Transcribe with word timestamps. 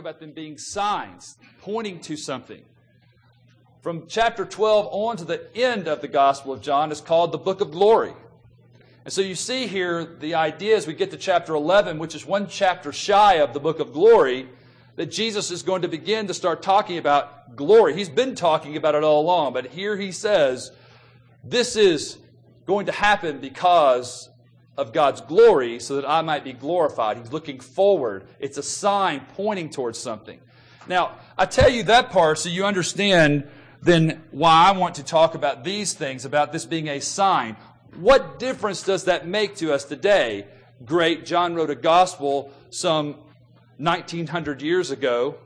about 0.00 0.18
them 0.18 0.32
being 0.32 0.58
signs, 0.58 1.36
pointing 1.60 2.00
to 2.00 2.16
something. 2.16 2.62
From 3.82 4.06
chapter 4.08 4.44
12 4.44 4.88
on 4.90 5.16
to 5.18 5.24
the 5.24 5.56
end 5.56 5.86
of 5.86 6.00
the 6.00 6.08
Gospel 6.08 6.52
of 6.52 6.60
John 6.60 6.90
is 6.90 7.00
called 7.00 7.32
the 7.32 7.38
Book 7.38 7.60
of 7.60 7.70
Glory. 7.70 8.12
And 9.04 9.12
so 9.12 9.20
you 9.20 9.34
see 9.34 9.66
here 9.66 10.04
the 10.04 10.34
idea 10.34 10.76
as 10.76 10.86
we 10.86 10.94
get 10.94 11.10
to 11.12 11.16
chapter 11.16 11.54
11, 11.54 11.98
which 11.98 12.14
is 12.14 12.26
one 12.26 12.48
chapter 12.48 12.92
shy 12.92 13.34
of 13.34 13.52
the 13.52 13.60
Book 13.60 13.78
of 13.78 13.92
Glory, 13.92 14.48
that 14.96 15.06
Jesus 15.06 15.50
is 15.50 15.62
going 15.62 15.82
to 15.82 15.88
begin 15.88 16.26
to 16.26 16.34
start 16.34 16.62
talking 16.62 16.98
about 16.98 17.56
glory. 17.56 17.94
He's 17.94 18.08
been 18.08 18.34
talking 18.34 18.76
about 18.76 18.94
it 18.94 19.04
all 19.04 19.20
along, 19.20 19.52
but 19.52 19.66
here 19.66 19.96
he 19.96 20.12
says, 20.12 20.72
This 21.44 21.76
is 21.76 22.18
going 22.66 22.86
to 22.86 22.92
happen 22.92 23.40
because 23.40 24.29
of 24.80 24.94
God's 24.94 25.20
glory 25.20 25.78
so 25.78 25.96
that 25.96 26.08
I 26.08 26.22
might 26.22 26.42
be 26.42 26.54
glorified. 26.54 27.18
He's 27.18 27.30
looking 27.30 27.60
forward. 27.60 28.26
It's 28.38 28.56
a 28.56 28.62
sign 28.62 29.26
pointing 29.34 29.68
towards 29.68 29.98
something. 29.98 30.40
Now, 30.88 31.18
I 31.36 31.44
tell 31.44 31.68
you 31.68 31.82
that 31.84 32.10
part 32.10 32.38
so 32.38 32.48
you 32.48 32.64
understand 32.64 33.46
then 33.82 34.22
why 34.30 34.68
I 34.68 34.72
want 34.72 34.94
to 34.94 35.04
talk 35.04 35.34
about 35.34 35.64
these 35.64 35.92
things, 35.92 36.24
about 36.24 36.50
this 36.50 36.64
being 36.64 36.88
a 36.88 37.00
sign. 37.00 37.56
What 37.96 38.38
difference 38.38 38.82
does 38.82 39.04
that 39.04 39.26
make 39.26 39.56
to 39.56 39.72
us 39.72 39.84
today? 39.84 40.46
Great, 40.84 41.26
John 41.26 41.54
wrote 41.54 41.70
a 41.70 41.74
gospel 41.74 42.50
some 42.70 43.16
1900 43.76 44.62
years 44.62 44.90
ago, 44.90 45.36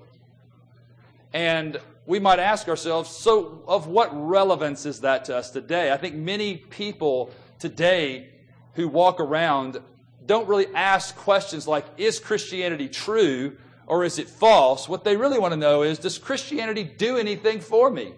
and 1.32 1.80
we 2.06 2.20
might 2.20 2.38
ask 2.38 2.68
ourselves, 2.68 3.10
so 3.10 3.64
of 3.66 3.88
what 3.88 4.10
relevance 4.12 4.86
is 4.86 5.00
that 5.00 5.24
to 5.24 5.36
us 5.36 5.50
today? 5.50 5.90
I 5.90 5.96
think 5.96 6.14
many 6.14 6.56
people 6.56 7.32
today 7.58 8.28
who 8.74 8.88
walk 8.88 9.20
around 9.20 9.80
don't 10.26 10.48
really 10.48 10.66
ask 10.74 11.16
questions 11.16 11.66
like, 11.68 11.84
is 11.96 12.18
Christianity 12.18 12.88
true 12.88 13.56
or 13.86 14.04
is 14.04 14.18
it 14.18 14.28
false? 14.28 14.88
What 14.88 15.04
they 15.04 15.16
really 15.16 15.38
want 15.38 15.52
to 15.52 15.56
know 15.56 15.82
is, 15.82 15.98
does 15.98 16.18
Christianity 16.18 16.84
do 16.84 17.16
anything 17.16 17.60
for 17.60 17.90
me? 17.90 18.14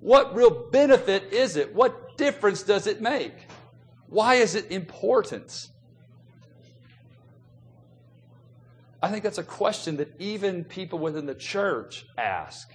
What 0.00 0.34
real 0.34 0.50
benefit 0.50 1.32
is 1.32 1.56
it? 1.56 1.74
What 1.74 2.18
difference 2.18 2.62
does 2.62 2.86
it 2.86 3.00
make? 3.00 3.32
Why 4.08 4.34
is 4.34 4.54
it 4.54 4.70
important? 4.70 5.68
I 9.02 9.10
think 9.10 9.22
that's 9.22 9.38
a 9.38 9.44
question 9.44 9.96
that 9.96 10.14
even 10.18 10.64
people 10.64 10.98
within 10.98 11.26
the 11.26 11.34
church 11.34 12.06
ask. 12.18 12.70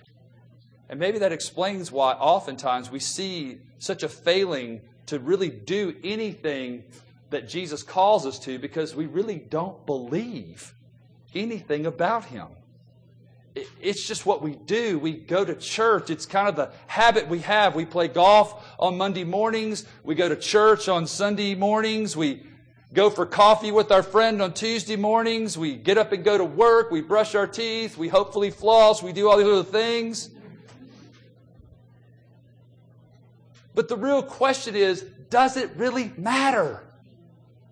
And 0.89 0.99
maybe 0.99 1.19
that 1.19 1.31
explains 1.31 1.91
why 1.91 2.13
oftentimes 2.13 2.89
we 2.89 2.99
see 2.99 3.59
such 3.77 4.01
a 4.01 4.09
failing 4.09 4.81
to 5.09 5.19
really 5.19 5.49
do 5.49 5.95
anything 6.03 6.83
that 7.29 7.47
Jesus 7.47 7.83
calls 7.83 8.25
us 8.25 8.39
to 8.39 8.57
because 8.57 8.95
we 8.95 9.05
really 9.05 9.38
don't 9.38 9.85
believe 9.85 10.73
anything 11.35 11.85
about 11.85 12.25
Him. 12.25 12.47
It's 13.81 14.07
just 14.07 14.25
what 14.25 14.41
we 14.41 14.55
do. 14.55 14.99
We 14.99 15.13
go 15.13 15.43
to 15.43 15.55
church. 15.55 16.09
It's 16.09 16.25
kind 16.25 16.47
of 16.47 16.55
the 16.55 16.71
habit 16.88 17.27
we 17.27 17.39
have. 17.39 17.75
We 17.75 17.85
play 17.85 18.07
golf 18.07 18.63
on 18.79 18.97
Monday 18.97 19.23
mornings. 19.23 19.85
We 20.03 20.16
go 20.16 20.29
to 20.29 20.35
church 20.35 20.88
on 20.88 21.07
Sunday 21.07 21.55
mornings. 21.55 22.16
We 22.16 22.44
go 22.94 23.09
for 23.09 23.25
coffee 23.25 23.71
with 23.71 23.91
our 23.91 24.03
friend 24.03 24.41
on 24.41 24.53
Tuesday 24.53 24.95
mornings. 24.95 25.57
We 25.57 25.75
get 25.75 25.97
up 25.97 26.11
and 26.11 26.23
go 26.23 26.38
to 26.38 26.45
work. 26.45 26.91
We 26.91 27.01
brush 27.01 27.35
our 27.35 27.47
teeth. 27.47 27.97
We 27.97 28.07
hopefully 28.07 28.51
floss. 28.51 29.03
We 29.03 29.11
do 29.11 29.29
all 29.29 29.38
these 29.38 29.47
other 29.47 29.63
things. 29.63 30.29
But 33.80 33.88
the 33.88 33.95
real 33.95 34.22
question 34.22 34.75
is 34.75 35.05
does 35.30 35.55
it 35.55 35.72
really 35.77 36.11
matter? 36.17 36.83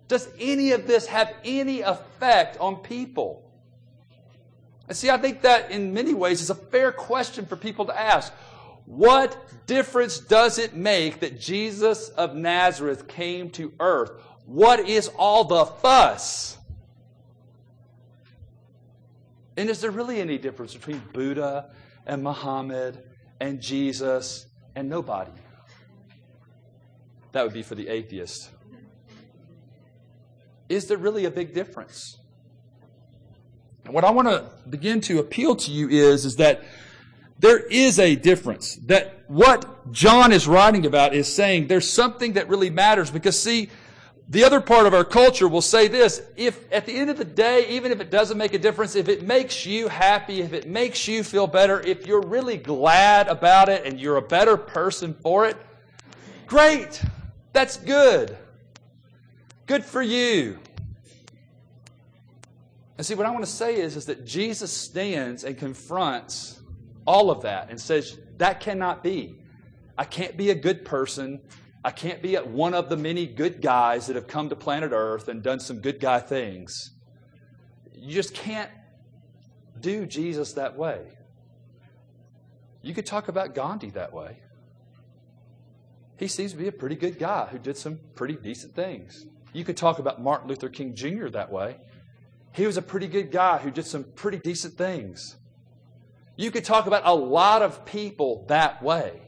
Does 0.08 0.26
any 0.40 0.70
of 0.70 0.86
this 0.86 1.04
have 1.04 1.34
any 1.44 1.82
effect 1.82 2.56
on 2.60 2.76
people? 2.76 3.52
And 4.88 4.96
see, 4.96 5.10
I 5.10 5.18
think 5.18 5.42
that 5.42 5.70
in 5.70 5.92
many 5.92 6.14
ways 6.14 6.40
is 6.40 6.48
a 6.48 6.54
fair 6.54 6.92
question 6.92 7.44
for 7.44 7.56
people 7.56 7.84
to 7.84 7.94
ask. 8.00 8.32
What 8.86 9.36
difference 9.66 10.18
does 10.18 10.58
it 10.58 10.74
make 10.74 11.20
that 11.20 11.38
Jesus 11.38 12.08
of 12.08 12.34
Nazareth 12.34 13.06
came 13.06 13.50
to 13.50 13.74
earth? 13.78 14.12
What 14.46 14.88
is 14.88 15.08
all 15.08 15.44
the 15.44 15.66
fuss? 15.66 16.56
And 19.58 19.68
is 19.68 19.82
there 19.82 19.90
really 19.90 20.22
any 20.22 20.38
difference 20.38 20.72
between 20.72 21.02
Buddha 21.12 21.68
and 22.06 22.22
Muhammad 22.22 23.04
and 23.40 23.60
Jesus 23.60 24.46
and 24.74 24.88
nobody? 24.88 25.32
That 27.38 27.44
would 27.44 27.54
be 27.54 27.62
for 27.62 27.76
the 27.76 27.86
atheist. 27.86 28.50
Is 30.68 30.88
there 30.88 30.96
really 30.96 31.24
a 31.24 31.30
big 31.30 31.54
difference? 31.54 32.18
And 33.84 33.94
what 33.94 34.02
I 34.02 34.10
want 34.10 34.26
to 34.26 34.50
begin 34.68 35.00
to 35.02 35.20
appeal 35.20 35.54
to 35.54 35.70
you 35.70 35.88
is, 35.88 36.24
is 36.24 36.34
that 36.34 36.64
there 37.38 37.58
is 37.58 38.00
a 38.00 38.16
difference. 38.16 38.74
That 38.86 39.22
what 39.28 39.92
John 39.92 40.32
is 40.32 40.48
writing 40.48 40.84
about 40.84 41.14
is 41.14 41.32
saying 41.32 41.68
there's 41.68 41.88
something 41.88 42.32
that 42.32 42.48
really 42.48 42.70
matters 42.70 43.08
because 43.08 43.40
see, 43.40 43.70
the 44.28 44.42
other 44.42 44.60
part 44.60 44.86
of 44.86 44.92
our 44.92 45.04
culture 45.04 45.46
will 45.46 45.62
say 45.62 45.86
this, 45.86 46.20
if 46.36 46.64
at 46.72 46.86
the 46.86 46.96
end 46.96 47.08
of 47.08 47.18
the 47.18 47.24
day, 47.24 47.68
even 47.68 47.92
if 47.92 48.00
it 48.00 48.10
doesn't 48.10 48.36
make 48.36 48.52
a 48.52 48.58
difference, 48.58 48.96
if 48.96 49.08
it 49.08 49.22
makes 49.22 49.64
you 49.64 49.86
happy, 49.86 50.40
if 50.40 50.52
it 50.52 50.66
makes 50.66 51.06
you 51.06 51.22
feel 51.22 51.46
better, 51.46 51.80
if 51.82 52.04
you're 52.04 52.26
really 52.26 52.56
glad 52.56 53.28
about 53.28 53.68
it 53.68 53.86
and 53.86 54.00
you're 54.00 54.16
a 54.16 54.22
better 54.22 54.56
person 54.56 55.14
for 55.22 55.46
it, 55.46 55.56
great. 56.48 57.00
That's 57.58 57.76
good. 57.76 58.36
Good 59.66 59.84
for 59.84 60.00
you. 60.00 60.60
And 62.96 63.04
see, 63.04 63.16
what 63.16 63.26
I 63.26 63.32
want 63.32 63.44
to 63.44 63.50
say 63.50 63.80
is, 63.80 63.96
is 63.96 64.06
that 64.06 64.24
Jesus 64.24 64.72
stands 64.72 65.42
and 65.42 65.58
confronts 65.58 66.62
all 67.04 67.32
of 67.32 67.42
that 67.42 67.68
and 67.68 67.80
says, 67.80 68.16
that 68.36 68.60
cannot 68.60 69.02
be. 69.02 69.40
I 69.98 70.04
can't 70.04 70.36
be 70.36 70.50
a 70.50 70.54
good 70.54 70.84
person. 70.84 71.40
I 71.84 71.90
can't 71.90 72.22
be 72.22 72.36
one 72.36 72.74
of 72.74 72.88
the 72.88 72.96
many 72.96 73.26
good 73.26 73.60
guys 73.60 74.06
that 74.06 74.14
have 74.14 74.28
come 74.28 74.48
to 74.50 74.54
planet 74.54 74.92
Earth 74.94 75.26
and 75.26 75.42
done 75.42 75.58
some 75.58 75.80
good 75.80 75.98
guy 75.98 76.20
things. 76.20 76.92
You 77.92 78.14
just 78.14 78.34
can't 78.34 78.70
do 79.80 80.06
Jesus 80.06 80.52
that 80.52 80.78
way. 80.78 81.08
You 82.82 82.94
could 82.94 83.06
talk 83.06 83.26
about 83.26 83.56
Gandhi 83.56 83.90
that 83.90 84.12
way 84.12 84.36
he 86.18 86.26
seems 86.26 86.52
to 86.52 86.58
be 86.58 86.68
a 86.68 86.72
pretty 86.72 86.96
good 86.96 87.18
guy 87.18 87.46
who 87.50 87.58
did 87.58 87.76
some 87.76 88.00
pretty 88.14 88.34
decent 88.34 88.74
things. 88.74 89.24
You 89.52 89.64
could 89.64 89.76
talk 89.76 90.00
about 90.00 90.20
Martin 90.20 90.48
Luther 90.48 90.68
King 90.68 90.94
Jr. 90.94 91.28
that 91.28 91.50
way. 91.50 91.76
He 92.52 92.66
was 92.66 92.76
a 92.76 92.82
pretty 92.82 93.06
good 93.06 93.30
guy 93.30 93.58
who 93.58 93.70
did 93.70 93.86
some 93.86 94.04
pretty 94.04 94.38
decent 94.38 94.76
things. 94.76 95.36
You 96.36 96.50
could 96.50 96.64
talk 96.64 96.86
about 96.86 97.02
a 97.04 97.14
lot 97.14 97.62
of 97.62 97.84
people 97.84 98.44
that 98.48 98.82
way. 98.82 99.22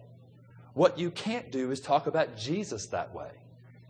What 0.74 0.98
you 0.98 1.10
can't 1.10 1.50
do 1.52 1.70
is 1.70 1.80
talk 1.80 2.06
about 2.06 2.36
Jesus 2.36 2.86
that 2.86 3.14
way. 3.14 3.30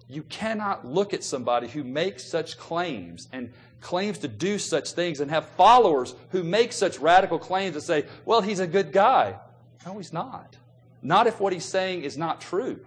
You 0.08 0.22
cannot 0.24 0.84
look 0.86 1.14
at 1.14 1.24
somebody 1.24 1.68
who 1.68 1.84
makes 1.84 2.24
such 2.24 2.58
claims 2.58 3.28
and 3.32 3.52
claims 3.80 4.18
to 4.18 4.28
do 4.28 4.58
such 4.58 4.92
things 4.92 5.20
and 5.20 5.30
have 5.30 5.48
followers 5.50 6.14
who 6.30 6.42
make 6.42 6.72
such 6.72 6.98
radical 6.98 7.38
claims 7.38 7.76
and 7.76 7.84
say, 7.84 8.06
well, 8.26 8.42
he's 8.42 8.60
a 8.60 8.66
good 8.66 8.92
guy. 8.92 9.38
No, 9.86 9.96
he's 9.96 10.12
not. 10.12 10.56
Not 11.02 11.26
if 11.26 11.40
what 11.40 11.52
he's 11.52 11.64
saying 11.64 12.02
is 12.02 12.18
not 12.18 12.40
true. 12.40 12.80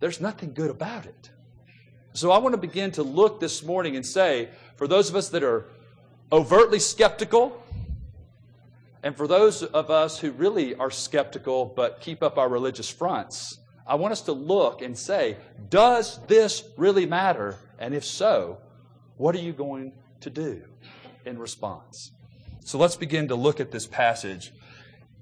There's 0.00 0.20
nothing 0.20 0.52
good 0.52 0.70
about 0.70 1.06
it. 1.06 1.30
So 2.12 2.30
I 2.30 2.38
want 2.38 2.54
to 2.54 2.60
begin 2.60 2.90
to 2.92 3.02
look 3.02 3.40
this 3.40 3.62
morning 3.62 3.96
and 3.96 4.04
say, 4.04 4.48
for 4.76 4.88
those 4.88 5.10
of 5.10 5.16
us 5.16 5.28
that 5.30 5.42
are 5.42 5.66
overtly 6.32 6.78
skeptical, 6.78 7.62
and 9.02 9.16
for 9.16 9.28
those 9.28 9.62
of 9.62 9.90
us 9.90 10.18
who 10.18 10.32
really 10.32 10.74
are 10.74 10.90
skeptical 10.90 11.66
but 11.66 12.00
keep 12.00 12.22
up 12.22 12.38
our 12.38 12.48
religious 12.48 12.88
fronts, 12.88 13.58
I 13.86 13.94
want 13.94 14.12
us 14.12 14.22
to 14.22 14.32
look 14.32 14.82
and 14.82 14.98
say, 14.98 15.36
does 15.68 16.18
this 16.26 16.64
really 16.76 17.06
matter? 17.06 17.56
And 17.78 17.94
if 17.94 18.04
so, 18.04 18.58
what 19.16 19.34
are 19.34 19.40
you 19.40 19.52
going 19.52 19.92
to 20.20 20.30
do 20.30 20.62
in 21.24 21.38
response? 21.38 22.12
So 22.64 22.78
let's 22.78 22.96
begin 22.96 23.28
to 23.28 23.36
look 23.36 23.60
at 23.60 23.70
this 23.70 23.86
passage 23.86 24.52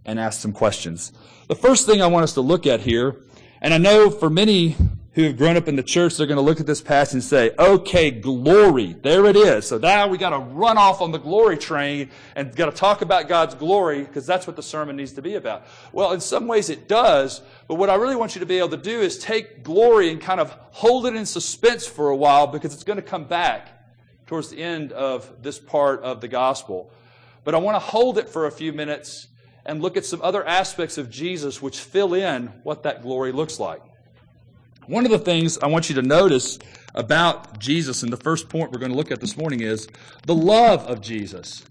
and 0.07 0.19
ask 0.19 0.41
some 0.41 0.53
questions. 0.53 1.13
The 1.49 1.55
first 1.55 1.87
thing 1.87 2.01
I 2.01 2.07
want 2.07 2.25
us 2.25 2.35
to 2.35 2.41
look 2.41 2.67
at 2.67 2.81
here 2.81 3.17
and 3.65 3.73
I 3.73 3.79
know 3.79 4.11
for 4.11 4.29
many 4.29 4.77
who 5.15 5.23
have 5.23 5.39
grown 5.39 5.57
up 5.57 5.69
in 5.69 5.77
the 5.77 5.83
church, 5.83 6.19
they're 6.19 6.27
going 6.27 6.37
to 6.37 6.43
look 6.43 6.61
at 6.61 6.67
this 6.67 6.83
passage 6.83 7.15
and 7.15 7.25
say, 7.25 7.51
okay, 7.59 8.11
glory. 8.11 8.93
There 8.93 9.25
it 9.25 9.37
is. 9.37 9.67
So 9.67 9.79
now 9.79 10.07
we 10.07 10.19
got 10.19 10.31
to 10.31 10.39
run 10.39 10.77
off 10.77 11.01
on 11.01 11.13
the 11.13 11.19
glory 11.19 11.57
train 11.57 12.11
and 12.37 12.55
got 12.55 12.67
to 12.67 12.73
talk 12.73 13.01
about 13.01 13.27
God's 13.27 13.55
glory 13.55 14.03
because 14.05 14.27
that's 14.27 14.47
what 14.47 14.57
the 14.57 14.63
sermon 14.63 14.97
needs 14.97 15.13
to 15.13 15.23
be 15.23 15.37
about. 15.37 15.65
Well, 15.95 16.13
in 16.13 16.21
some 16.21 16.47
ways 16.47 16.69
it 16.69 16.89
does, 16.89 17.41
but 17.67 17.77
what 17.77 17.89
I 17.89 17.95
really 17.95 18.17
want 18.17 18.35
you 18.35 18.41
to 18.41 18.47
be 18.47 18.59
able 18.59 18.69
to 18.69 18.77
do 18.77 19.01
is 19.01 19.19
take 19.19 19.65
glory 19.65 20.11
and 20.11 20.21
kind 20.21 20.41
of 20.41 20.51
hold 20.73 21.07
it 21.07 21.17
in 21.17 21.25
suspense 21.25 21.87
for 21.87 22.11
a 22.11 22.17
while 22.17 22.47
because 22.47 22.75
it's 22.75 22.85
going 22.85 22.99
to 22.99 23.03
come 23.03 23.25
back 23.25 23.71
towards 24.27 24.51
the 24.51 24.59
end 24.59 24.93
of 24.93 25.43
this 25.43 25.59
part 25.59 26.03
of 26.03 26.21
the 26.21 26.29
gospel. 26.29 26.91
But 27.45 27.55
I 27.55 27.59
want 27.59 27.77
to 27.77 27.81
hold 27.81 28.19
it 28.19 28.29
for 28.29 28.45
a 28.45 28.53
few 28.53 28.75
minutes 28.75 29.29
and 29.67 29.83
look 29.83 29.97
at 29.97 30.05
some 30.05 30.21
other 30.23 30.47
aspects 30.47 30.99
of 30.99 31.11
Jesus 31.11 31.63
which 31.63 31.79
fill 31.79 32.15
in 32.15 32.49
what 32.63 32.83
that 32.83 33.03
glory 33.03 33.33
looks 33.33 33.59
like. 33.59 33.83
One 34.87 35.05
of 35.05 35.11
the 35.11 35.19
things 35.19 35.59
I 35.59 35.67
want 35.67 35.89
you 35.89 35.95
to 35.95 36.03
notice 36.03 36.59
about 36.95 37.59
Jesus, 37.59 38.03
and 38.03 38.13
the 38.13 38.19
first 38.19 38.49
point 38.49 38.71
we're 38.71 38.79
going 38.79 38.93
to 38.93 38.97
look 38.97 39.11
at 39.11 39.21
this 39.21 39.37
morning 39.37 39.61
is 39.61 39.89
the 40.27 40.35
love 40.35 40.87
of 40.87 41.01
Jesus. 41.01 41.65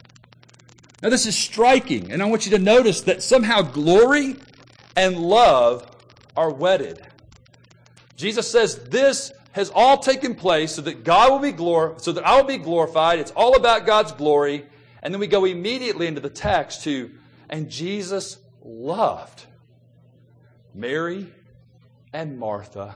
Now, 1.02 1.10
this 1.10 1.26
is 1.26 1.36
striking, 1.36 2.12
and 2.12 2.24
I 2.24 2.26
want 2.26 2.46
you 2.46 2.52
to 2.52 2.60
notice 2.60 3.02
that 3.02 3.22
somehow 3.22 3.62
glory 3.62 4.38
and 4.96 5.20
love 5.20 5.90
are 6.36 6.52
wedded. 6.52 7.06
Jesus 8.16 8.50
says 8.50 8.78
this 8.86 9.32
has 9.52 9.72
all 9.76 9.98
taken 9.98 10.34
place 10.34 10.74
so 10.74 10.82
that 10.82 11.04
God 11.04 11.32
will 11.32 11.40
be 11.40 11.54
glor- 11.54 12.00
so 12.02 12.12
that 12.14 12.26
I 12.26 12.38
will 12.38 12.48
be 12.48 12.58
glorified. 12.58 13.20
It's 13.20 13.32
all 13.32 13.56
about 13.56 13.86
God's 13.86 14.12
glory. 14.12 14.66
And 15.02 15.14
then 15.14 15.20
we 15.20 15.28
go 15.28 15.46
immediately 15.46 16.08
into 16.08 16.22
the 16.22 16.30
text 16.30 16.84
to, 16.84 17.12
and 17.54 17.70
Jesus 17.70 18.40
loved 18.64 19.46
Mary 20.74 21.32
and 22.12 22.40
Martha 22.40 22.96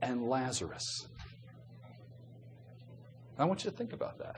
and 0.00 0.28
Lazarus. 0.28 1.08
I 3.36 3.46
want 3.46 3.64
you 3.64 3.70
to 3.72 3.76
think 3.76 3.92
about 3.92 4.20
that. 4.20 4.36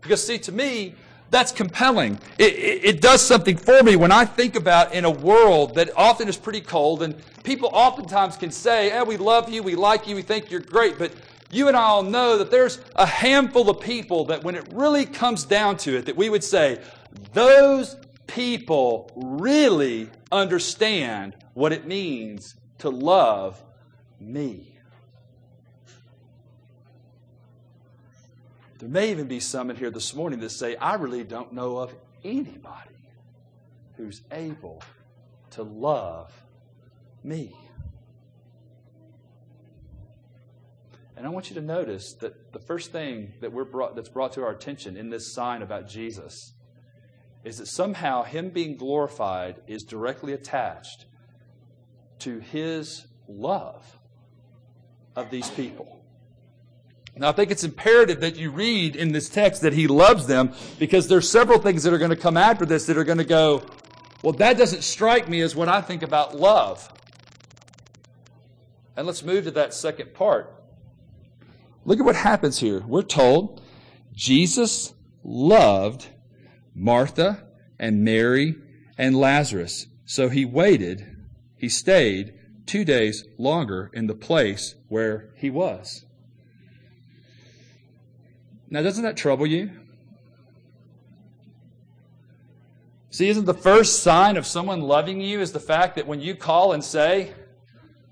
Because, 0.00 0.26
see, 0.26 0.38
to 0.38 0.52
me, 0.52 0.94
that's 1.28 1.52
compelling. 1.52 2.18
It, 2.38 2.54
it, 2.54 2.84
it, 2.84 3.00
does 3.02 3.20
something 3.20 3.58
for 3.58 3.82
me 3.82 3.94
when 3.94 4.10
I 4.10 4.24
think 4.24 4.56
about 4.56 4.94
in 4.94 5.04
a 5.04 5.10
world 5.10 5.74
that 5.74 5.90
often 5.94 6.28
is 6.28 6.38
pretty 6.38 6.62
cold, 6.62 7.02
and 7.02 7.14
people 7.44 7.68
oftentimes 7.74 8.38
can 8.38 8.50
say, 8.50 8.90
eh, 8.90 9.02
we 9.02 9.18
love 9.18 9.50
you, 9.50 9.62
we 9.62 9.74
like 9.74 10.08
you, 10.08 10.14
we 10.14 10.22
think 10.22 10.50
you're 10.50 10.60
great, 10.60 10.98
but 10.98 11.12
you 11.50 11.68
and 11.68 11.76
I 11.76 11.82
all 11.82 12.02
know 12.02 12.38
that 12.38 12.50
there's 12.50 12.80
a 12.96 13.04
handful 13.04 13.68
of 13.68 13.80
people 13.80 14.24
that 14.26 14.44
when 14.44 14.54
it 14.54 14.66
really 14.72 15.04
comes 15.04 15.44
down 15.44 15.76
to 15.78 15.98
it, 15.98 16.06
that 16.06 16.16
we 16.16 16.30
would 16.30 16.44
say, 16.44 16.80
those 17.32 17.96
people 18.26 19.10
really 19.16 20.10
understand 20.30 21.34
what 21.54 21.72
it 21.72 21.86
means 21.86 22.54
to 22.78 22.90
love 22.90 23.62
me. 24.20 24.74
There 28.78 28.88
may 28.88 29.10
even 29.10 29.26
be 29.26 29.40
some 29.40 29.70
in 29.70 29.76
here 29.76 29.90
this 29.90 30.14
morning 30.14 30.38
that 30.40 30.50
say, 30.50 30.76
I 30.76 30.94
really 30.94 31.24
don't 31.24 31.52
know 31.52 31.78
of 31.78 31.92
anybody 32.22 32.94
who's 33.96 34.22
able 34.30 34.82
to 35.50 35.64
love 35.64 36.32
me. 37.24 37.56
And 41.16 41.26
I 41.26 41.30
want 41.30 41.50
you 41.50 41.54
to 41.56 41.60
notice 41.60 42.12
that 42.14 42.52
the 42.52 42.60
first 42.60 42.92
thing 42.92 43.32
that 43.40 43.52
we're 43.52 43.64
brought, 43.64 43.96
that's 43.96 44.08
brought 44.08 44.34
to 44.34 44.44
our 44.44 44.52
attention 44.52 44.96
in 44.96 45.10
this 45.10 45.32
sign 45.32 45.62
about 45.62 45.88
Jesus 45.88 46.52
is 47.44 47.58
that 47.58 47.66
somehow 47.66 48.22
Him 48.22 48.50
being 48.50 48.76
glorified 48.76 49.56
is 49.66 49.82
directly 49.82 50.32
attached 50.32 51.06
to 52.20 52.40
His 52.40 53.06
love 53.28 53.98
of 55.16 55.30
these 55.30 55.50
people. 55.50 55.98
Now, 57.16 57.30
I 57.30 57.32
think 57.32 57.50
it's 57.50 57.64
imperative 57.64 58.20
that 58.20 58.36
you 58.36 58.50
read 58.50 58.94
in 58.94 59.12
this 59.12 59.28
text 59.28 59.62
that 59.62 59.72
he 59.72 59.88
loves 59.88 60.28
them 60.28 60.52
because 60.78 61.08
there's 61.08 61.28
several 61.28 61.58
things 61.58 61.82
that 61.82 61.92
are 61.92 61.98
going 61.98 62.10
to 62.10 62.16
come 62.16 62.36
after 62.36 62.64
this 62.64 62.86
that 62.86 62.96
are 62.96 63.02
going 63.02 63.18
to 63.18 63.24
go, 63.24 63.64
well, 64.22 64.32
that 64.34 64.56
doesn't 64.56 64.82
strike 64.82 65.28
me 65.28 65.40
as 65.40 65.56
what 65.56 65.68
I 65.68 65.80
think 65.80 66.04
about 66.04 66.36
love. 66.36 66.88
And 68.96 69.06
let's 69.06 69.24
move 69.24 69.44
to 69.44 69.50
that 69.52 69.74
second 69.74 70.14
part. 70.14 70.54
Look 71.84 71.98
at 71.98 72.04
what 72.04 72.16
happens 72.16 72.58
here. 72.58 72.84
We're 72.86 73.02
told 73.02 73.62
Jesus 74.14 74.94
loved 75.24 76.08
Martha 76.78 77.44
and 77.78 78.04
Mary 78.04 78.54
and 78.96 79.16
Lazarus. 79.16 79.86
So 80.06 80.28
he 80.28 80.44
waited, 80.44 81.16
he 81.56 81.68
stayed 81.68 82.34
two 82.66 82.84
days 82.84 83.24
longer 83.36 83.90
in 83.92 84.06
the 84.06 84.14
place 84.14 84.76
where 84.88 85.30
he 85.34 85.50
was. 85.50 86.04
Now, 88.70 88.82
doesn't 88.82 89.02
that 89.02 89.16
trouble 89.16 89.46
you? 89.46 89.70
See, 93.10 93.28
isn't 93.28 93.46
the 93.46 93.54
first 93.54 94.02
sign 94.02 94.36
of 94.36 94.46
someone 94.46 94.82
loving 94.82 95.20
you 95.20 95.40
is 95.40 95.52
the 95.52 95.60
fact 95.60 95.96
that 95.96 96.06
when 96.06 96.20
you 96.20 96.34
call 96.34 96.72
and 96.72 96.84
say, 96.84 97.32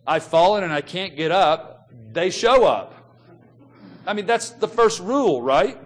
I've 0.06 0.24
fallen 0.24 0.64
and 0.64 0.72
I 0.72 0.80
can't 0.80 1.14
get 1.14 1.30
up, 1.30 1.90
they 2.12 2.30
show 2.30 2.64
up. 2.64 2.94
I 4.06 4.14
mean, 4.14 4.26
that's 4.26 4.50
the 4.50 4.68
first 4.68 5.00
rule, 5.00 5.42
right? 5.42 5.78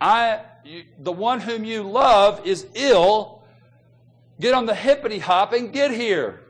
I, 0.00 0.40
the 0.98 1.12
one 1.12 1.40
whom 1.40 1.64
you 1.64 1.82
love 1.82 2.46
is 2.46 2.66
ill. 2.74 3.42
Get 4.40 4.54
on 4.54 4.66
the 4.66 4.74
hippity 4.74 5.18
hop 5.18 5.52
and 5.52 5.72
get 5.72 5.90
here. 5.90 6.40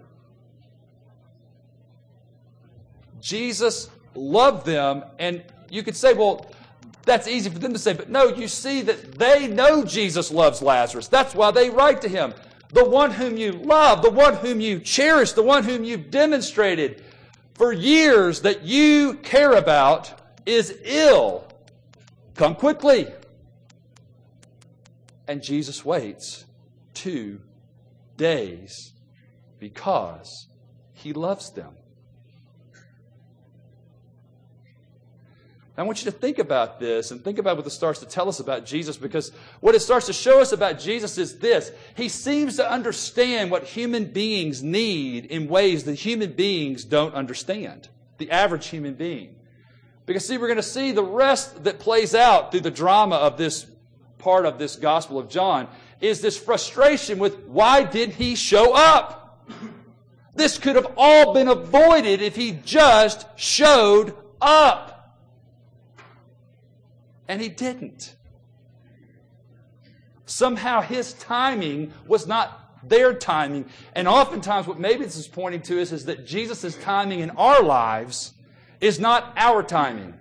Jesus 3.20 3.90
loved 4.14 4.64
them 4.64 5.04
and 5.18 5.42
you 5.68 5.82
could 5.82 5.96
say, 5.96 6.12
well, 6.14 6.50
that's 7.04 7.26
easy 7.26 7.50
for 7.50 7.58
them 7.58 7.72
to 7.72 7.78
say, 7.78 7.92
but 7.92 8.08
no, 8.08 8.28
you 8.28 8.46
see 8.46 8.82
that 8.82 9.18
they 9.18 9.48
know 9.48 9.84
Jesus 9.84 10.30
loves 10.30 10.62
Lazarus. 10.62 11.08
That's 11.08 11.34
why 11.34 11.50
they 11.50 11.70
write 11.70 12.00
to 12.02 12.08
him. 12.08 12.34
The 12.72 12.84
one 12.84 13.10
whom 13.10 13.36
you 13.36 13.52
love, 13.52 14.02
the 14.02 14.10
one 14.10 14.36
whom 14.36 14.60
you 14.60 14.78
cherish, 14.78 15.32
the 15.32 15.42
one 15.42 15.64
whom 15.64 15.82
you've 15.82 16.10
demonstrated 16.10 17.02
for 17.54 17.72
years 17.72 18.42
that 18.42 18.62
you 18.62 19.14
care 19.14 19.52
about 19.52 20.20
is 20.46 20.78
ill. 20.84 21.44
Come 22.34 22.54
quickly. 22.54 23.08
And 25.30 25.44
Jesus 25.44 25.84
waits 25.84 26.44
two 26.92 27.40
days 28.16 28.94
because 29.60 30.48
he 30.92 31.12
loves 31.12 31.52
them. 31.52 31.72
I 35.78 35.84
want 35.84 36.04
you 36.04 36.10
to 36.10 36.18
think 36.18 36.40
about 36.40 36.80
this 36.80 37.12
and 37.12 37.22
think 37.22 37.38
about 37.38 37.54
what 37.54 37.64
this 37.64 37.74
starts 37.74 38.00
to 38.00 38.06
tell 38.06 38.28
us 38.28 38.40
about 38.40 38.66
Jesus 38.66 38.96
because 38.96 39.30
what 39.60 39.76
it 39.76 39.82
starts 39.82 40.06
to 40.06 40.12
show 40.12 40.40
us 40.40 40.50
about 40.50 40.80
Jesus 40.80 41.16
is 41.16 41.38
this. 41.38 41.70
He 41.96 42.08
seems 42.08 42.56
to 42.56 42.68
understand 42.68 43.52
what 43.52 43.62
human 43.62 44.06
beings 44.06 44.64
need 44.64 45.26
in 45.26 45.46
ways 45.46 45.84
that 45.84 45.94
human 45.94 46.32
beings 46.32 46.82
don't 46.82 47.14
understand. 47.14 47.88
The 48.18 48.32
average 48.32 48.66
human 48.66 48.94
being. 48.94 49.36
Because 50.06 50.26
see, 50.26 50.38
we're 50.38 50.48
going 50.48 50.56
to 50.56 50.62
see 50.64 50.90
the 50.90 51.04
rest 51.04 51.62
that 51.62 51.78
plays 51.78 52.16
out 52.16 52.50
through 52.50 52.62
the 52.62 52.70
drama 52.72 53.14
of 53.14 53.36
this 53.36 53.70
part 54.20 54.46
of 54.46 54.58
this 54.58 54.76
Gospel 54.76 55.18
of 55.18 55.28
John 55.28 55.68
is 56.00 56.20
this 56.20 56.38
frustration 56.38 57.18
with 57.18 57.38
why 57.46 57.84
did 57.84 58.10
he 58.10 58.34
show 58.34 58.74
up? 58.74 59.46
This 60.34 60.58
could 60.58 60.76
have 60.76 60.92
all 60.96 61.34
been 61.34 61.48
avoided 61.48 62.22
if 62.22 62.36
he 62.36 62.52
just 62.52 63.26
showed 63.36 64.14
up. 64.40 65.18
And 67.28 67.40
he 67.40 67.48
didn't. 67.48 68.16
Somehow 70.24 70.80
his 70.80 71.12
timing 71.14 71.92
was 72.06 72.26
not 72.26 72.88
their 72.88 73.12
timing. 73.14 73.66
And 73.94 74.08
oftentimes, 74.08 74.66
what 74.66 74.78
maybe 74.78 75.04
this 75.04 75.16
is 75.16 75.28
pointing 75.28 75.62
to 75.62 75.78
is, 75.78 75.92
is 75.92 76.06
that 76.06 76.26
Jesus' 76.26 76.76
timing 76.76 77.20
in 77.20 77.30
our 77.30 77.62
lives 77.62 78.32
is 78.80 78.98
not 78.98 79.32
our 79.36 79.62
timing. 79.62 80.14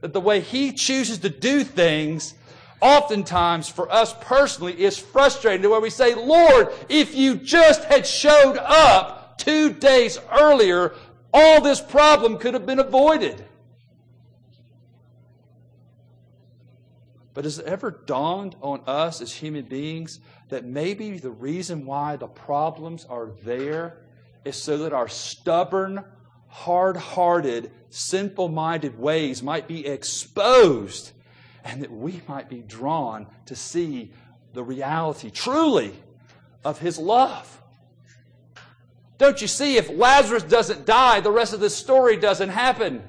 That 0.00 0.12
the 0.12 0.20
way 0.20 0.40
he 0.40 0.72
chooses 0.72 1.18
to 1.18 1.28
do 1.28 1.64
things, 1.64 2.34
oftentimes 2.82 3.68
for 3.68 3.90
us 3.90 4.14
personally, 4.20 4.78
is 4.82 4.98
frustrating 4.98 5.62
to 5.62 5.70
where 5.70 5.80
we 5.80 5.88
say, 5.88 6.14
Lord, 6.14 6.74
if 6.88 7.14
you 7.14 7.36
just 7.36 7.84
had 7.84 8.06
showed 8.06 8.58
up 8.58 9.38
two 9.38 9.72
days 9.72 10.18
earlier, 10.30 10.94
all 11.32 11.62
this 11.62 11.80
problem 11.80 12.36
could 12.38 12.54
have 12.54 12.66
been 12.66 12.80
avoided. 12.80 13.44
But 17.34 17.44
has 17.44 17.60
it 17.60 17.66
ever 17.66 17.90
dawned 17.90 18.56
on 18.60 18.82
us 18.86 19.22
as 19.22 19.32
human 19.32 19.64
beings 19.64 20.20
that 20.50 20.66
maybe 20.66 21.16
the 21.16 21.30
reason 21.30 21.86
why 21.86 22.16
the 22.16 22.26
problems 22.26 23.06
are 23.06 23.30
there 23.42 24.02
is 24.44 24.60
so 24.60 24.76
that 24.78 24.92
our 24.92 25.08
stubborn, 25.08 26.04
hard 26.48 26.96
hearted, 26.96 27.70
sinful 27.88 28.48
minded 28.48 28.98
ways 28.98 29.42
might 29.42 29.66
be 29.66 29.86
exposed 29.86 31.12
and 31.64 31.82
that 31.82 31.90
we 31.90 32.20
might 32.28 32.48
be 32.48 32.60
drawn 32.60 33.26
to 33.46 33.56
see 33.56 34.12
the 34.52 34.62
reality 34.62 35.30
truly 35.30 35.94
of 36.64 36.78
His 36.78 36.98
love? 36.98 37.62
Don't 39.18 39.40
you 39.40 39.46
see, 39.46 39.76
if 39.76 39.88
Lazarus 39.88 40.42
doesn't 40.42 40.84
die, 40.84 41.20
the 41.20 41.30
rest 41.30 41.52
of 41.52 41.60
this 41.60 41.76
story 41.76 42.16
doesn't 42.16 42.48
happen. 42.48 43.02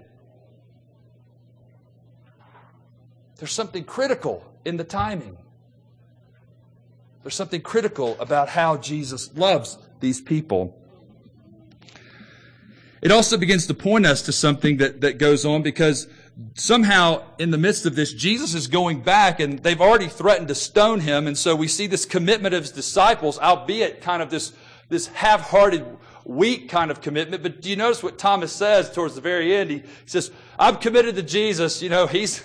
There's 3.38 3.52
something 3.52 3.84
critical 3.84 4.46
in 4.64 4.78
the 4.78 4.84
timing. 4.84 5.38
There's 7.24 7.36
something 7.36 7.62
critical 7.62 8.16
about 8.20 8.50
how 8.50 8.78
Jesus 8.78 9.36
loves 9.36 9.78
these 10.02 10.22
people. 10.22 10.80
It 13.02 13.12
also 13.12 13.36
begins 13.38 13.68
to 13.68 13.74
point 13.74 14.06
us 14.06 14.22
to 14.24 14.32
something 14.32 14.78
that, 14.78 15.02
that 15.02 15.18
goes 15.18 15.46
on 15.46 15.62
because 15.62 16.08
somehow 16.56 17.24
in 17.38 17.52
the 17.52 17.58
midst 17.58 17.86
of 17.86 17.96
this, 17.96 18.14
Jesus 18.14 18.54
is 18.54 18.68
going 18.68 19.02
back 19.02 19.40
and 19.40 19.60
they've 19.60 19.82
already 19.82 20.08
threatened 20.08 20.48
to 20.48 20.56
stone 20.56 21.00
him. 21.00 21.28
And 21.28 21.38
so 21.38 21.56
we 21.56 21.68
see 21.68 21.88
this 21.88 22.06
commitment 22.06 22.56
of 22.56 22.64
his 22.64 22.72
disciples, 22.72 23.38
albeit 23.40 24.02
kind 24.02 24.22
of 24.22 24.30
this, 24.30 24.54
this 24.90 25.08
half-hearted, 25.08 25.86
weak 26.26 26.70
kind 26.70 26.90
of 26.90 27.02
commitment. 27.02 27.44
But 27.44 27.62
do 27.62 27.70
you 27.70 27.76
notice 27.76 28.02
what 28.02 28.18
Thomas 28.18 28.52
says 28.52 28.92
towards 28.92 29.16
the 29.16 29.22
very 29.22 29.56
end? 29.56 29.70
He 29.70 29.84
says, 30.06 30.32
I'm 30.58 30.78
committed 30.78 31.16
to 31.16 31.24
Jesus. 31.24 31.82
You 31.82 31.90
know, 31.90 32.08
he's, 32.08 32.44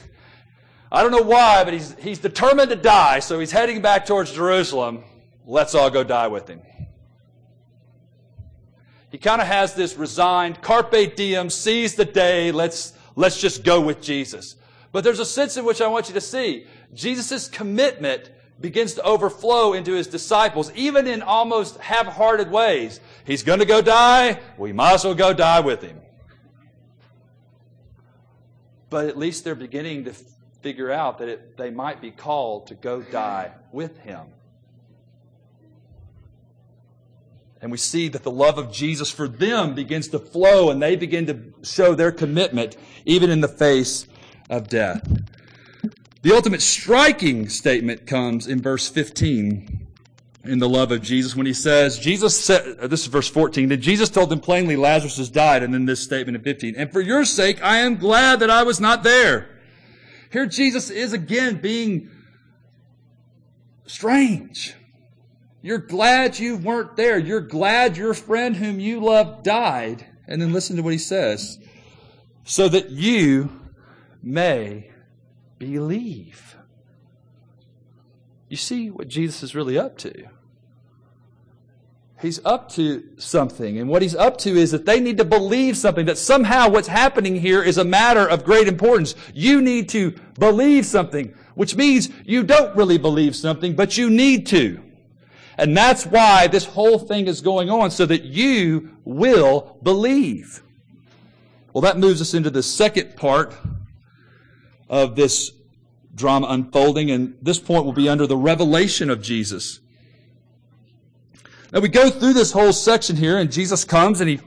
I 0.91 1.03
don't 1.03 1.13
know 1.13 1.23
why, 1.23 1.65
but 1.65 1.73
he's, 1.73 1.95
he's 1.99 2.19
determined 2.19 2.71
to 2.71 2.77
die, 2.77 3.21
so 3.21 3.39
he's 3.39 3.53
heading 3.53 3.81
back 3.81 4.07
towards 4.07 4.33
Jerusalem. 4.33 5.05
Let's 5.47 5.75
all 5.75 5.91
go 5.91 6.05
die 6.05 6.29
with 6.29 6.49
him. 6.49 6.61
He 9.11 9.17
kind 9.17 9.41
of 9.41 9.47
has 9.47 9.75
this 9.75 9.97
resigned, 9.97 10.61
carpe 10.61 11.17
diem, 11.17 11.49
seize 11.49 11.95
the 11.95 12.05
day, 12.05 12.53
let's, 12.53 12.93
let's 13.19 13.41
just 13.41 13.65
go 13.65 13.81
with 13.81 14.01
Jesus. 14.01 14.55
But 14.93 15.03
there's 15.03 15.19
a 15.19 15.27
sense 15.27 15.57
in 15.57 15.65
which 15.65 15.81
I 15.81 15.89
want 15.89 16.09
you 16.09 16.15
to 16.15 16.21
see. 16.21 16.67
Jesus' 16.95 17.49
commitment 17.49 18.31
begins 18.61 18.95
to 18.95 19.03
overflow 19.03 19.73
into 19.73 19.93
his 19.93 20.07
disciples, 20.07 20.73
even 20.75 21.07
in 21.07 21.23
almost 21.23 21.79
half-hearted 21.79 22.51
ways. 22.51 23.01
He's 23.25 23.43
going 23.43 23.59
to 23.59 23.67
go 23.67 23.83
die. 23.83 24.41
We 24.57 24.73
might 24.73 24.95
as 24.95 25.05
well 25.05 25.15
go 25.15 25.35
die 25.35 25.61
with 25.61 25.83
him. 25.83 26.01
But 28.89 29.07
at 29.07 29.19
least 29.19 29.45
they're 29.45 29.55
beginning 29.55 30.05
to 30.05 30.15
figure 30.63 30.91
out 30.91 31.19
that 31.19 31.29
it, 31.29 31.57
they 31.57 31.71
might 31.71 32.01
be 32.01 32.11
called 32.11 32.69
to 32.69 32.75
go 32.75 33.03
die 33.03 33.53
with 33.73 33.99
him. 33.99 34.27
And 37.61 37.73
we 37.73 37.79
see 37.79 38.09
that 38.09 38.23
the 38.23 38.31
love 38.31 38.57
of 38.57 38.73
Jesus 38.73 39.11
for 39.11 39.27
them 39.27 39.75
begins 39.75 40.09
to 40.09 40.19
flow 40.19 40.71
and 40.71 40.81
they 40.81 40.95
begin 40.95 41.27
to 41.27 41.53
show 41.63 41.95
their 41.95 42.13
commitment 42.13 42.77
even 43.05 43.31
in 43.31 43.41
the 43.41 43.49
face 43.49 44.07
of 44.49 44.69
death. 44.69 45.03
The 46.23 46.35
ultimate 46.35 46.63
striking 46.63 47.49
statement 47.49 48.07
comes 48.07 48.47
in 48.47 48.61
verse 48.61 48.89
15 48.89 49.87
in 50.45 50.59
the 50.59 50.69
love 50.69 50.93
of 50.93 51.03
Jesus 51.03 51.37
when 51.37 51.47
he 51.47 51.53
says, 51.53 51.99
Jesus 51.99 52.39
said, 52.43 52.79
this 52.83 53.03
is 53.03 53.07
verse 53.07 53.29
14, 53.29 53.69
that 53.69 53.77
Jesus 53.79 54.09
told 54.09 54.31
them 54.31 54.41
plainly 54.41 54.77
Lazarus 54.77 55.19
has 55.19 55.29
died, 55.29 55.63
and 55.63 55.75
then 55.75 55.85
this 55.85 56.01
statement 56.01 56.37
in 56.37 56.43
15, 56.43 56.75
and 56.77 56.93
for 56.93 57.01
your 57.01 57.25
sake 57.25 57.63
I 57.63 57.79
am 57.79 57.97
glad 57.97 58.41
that 58.41 58.51
I 58.51 58.63
was 58.63 58.81
not 58.81 59.03
there. 59.03 59.61
Here 60.33 60.47
Jesus 60.47 60.91
is 60.91 61.13
again 61.13 61.61
being 61.61 62.11
strange. 63.87 64.75
You're 65.61 65.79
glad 65.79 66.39
you 66.39 66.57
weren't 66.57 66.97
there. 66.97 67.19
You're 67.19 67.41
glad 67.41 67.97
your 67.97 68.15
friend 68.15 68.57
whom 68.57 68.79
you 68.79 69.01
love 69.01 69.43
died. 69.43 70.07
And 70.27 70.41
then 70.41 70.53
listen 70.53 70.77
to 70.77 70.83
what 70.83 70.93
he 70.93 70.99
says. 70.99 71.59
So 72.45 72.69
that 72.69 72.91
you 72.91 73.61
may 74.23 74.91
believe. 75.59 76.57
You 78.49 78.57
see 78.57 78.91
what 78.91 79.09
Jesus 79.09 79.43
is 79.43 79.55
really 79.55 79.79
up 79.79 79.99
to. 79.99 80.29
He's 82.21 82.45
up 82.45 82.69
to 82.71 83.05
something. 83.17 83.79
And 83.79 83.89
what 83.89 84.03
he's 84.03 84.17
up 84.17 84.39
to 84.39 84.51
is 84.51 84.73
that 84.73 84.87
they 84.87 84.99
need 84.99 85.19
to 85.19 85.25
believe 85.25 85.77
something, 85.77 86.07
that 86.07 86.19
somehow 86.19 86.69
what's 86.69 86.89
happening 86.89 87.37
here 87.37 87.63
is 87.63 87.79
a 87.79 87.85
matter 87.85 88.29
of 88.29 88.45
great 88.45 88.67
importance. 88.67 89.15
You 89.35 89.61
need 89.61 89.89
to 89.91 90.13
believe 90.39 90.85
something, 90.85 91.35
which 91.55 91.77
means 91.77 92.11
you 92.25 92.43
don't 92.43 92.75
really 92.77 92.99
believe 92.99 93.37
something, 93.37 93.77
but 93.77 93.97
you 93.97 94.11
need 94.11 94.47
to. 94.49 94.83
And 95.59 95.77
that's 95.77 96.07
why 96.07 96.47
this 96.47 96.65
whole 96.65 97.01
thing 97.01 97.27
is 97.27 97.41
going 97.41 97.69
on, 97.69 97.91
so 97.91 98.07
that 98.07 98.23
you 98.23 98.97
will 99.05 99.77
believe. 99.83 100.63
Well, 101.73 101.83
that 101.83 101.99
moves 101.99 102.21
us 102.21 102.33
into 102.33 102.49
the 102.49 102.63
second 102.63 103.17
part 103.17 103.55
of 104.89 105.17
this 105.17 105.53
drama 106.15 106.47
unfolding, 106.49 107.11
and 107.11 107.37
this 107.43 107.59
point 107.59 107.85
will 107.85 107.93
be 107.93 108.09
under 108.09 108.27
the 108.27 108.37
revelation 108.37 109.11
of 109.11 109.21
Jesus. 109.21 109.81
Now 111.73 111.81
we 111.81 111.89
go 111.89 112.09
through 112.09 112.33
this 112.33 112.53
whole 112.53 112.73
section 112.73 113.17
here, 113.17 113.37
and 113.37 113.53
Jesus 113.53 113.85
comes 113.85 114.21
and 114.21 114.31
he 114.31 114.41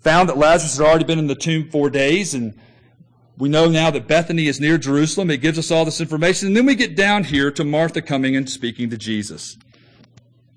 found 0.00 0.28
that 0.28 0.36
Lazarus 0.36 0.76
had 0.76 0.86
already 0.86 1.04
been 1.04 1.18
in 1.18 1.26
the 1.28 1.34
tomb 1.34 1.70
four 1.70 1.88
days, 1.88 2.34
and 2.34 2.58
we 3.36 3.48
know 3.48 3.68
now 3.68 3.90
that 3.90 4.08
Bethany 4.08 4.48
is 4.48 4.60
near 4.60 4.76
Jerusalem. 4.76 5.30
It 5.30 5.40
gives 5.40 5.58
us 5.58 5.70
all 5.70 5.84
this 5.84 6.00
information. 6.00 6.48
And 6.48 6.56
then 6.56 6.66
we 6.66 6.74
get 6.74 6.96
down 6.96 7.24
here 7.24 7.50
to 7.52 7.64
Martha 7.64 8.02
coming 8.02 8.34
and 8.34 8.50
speaking 8.50 8.90
to 8.90 8.98
Jesus. 8.98 9.56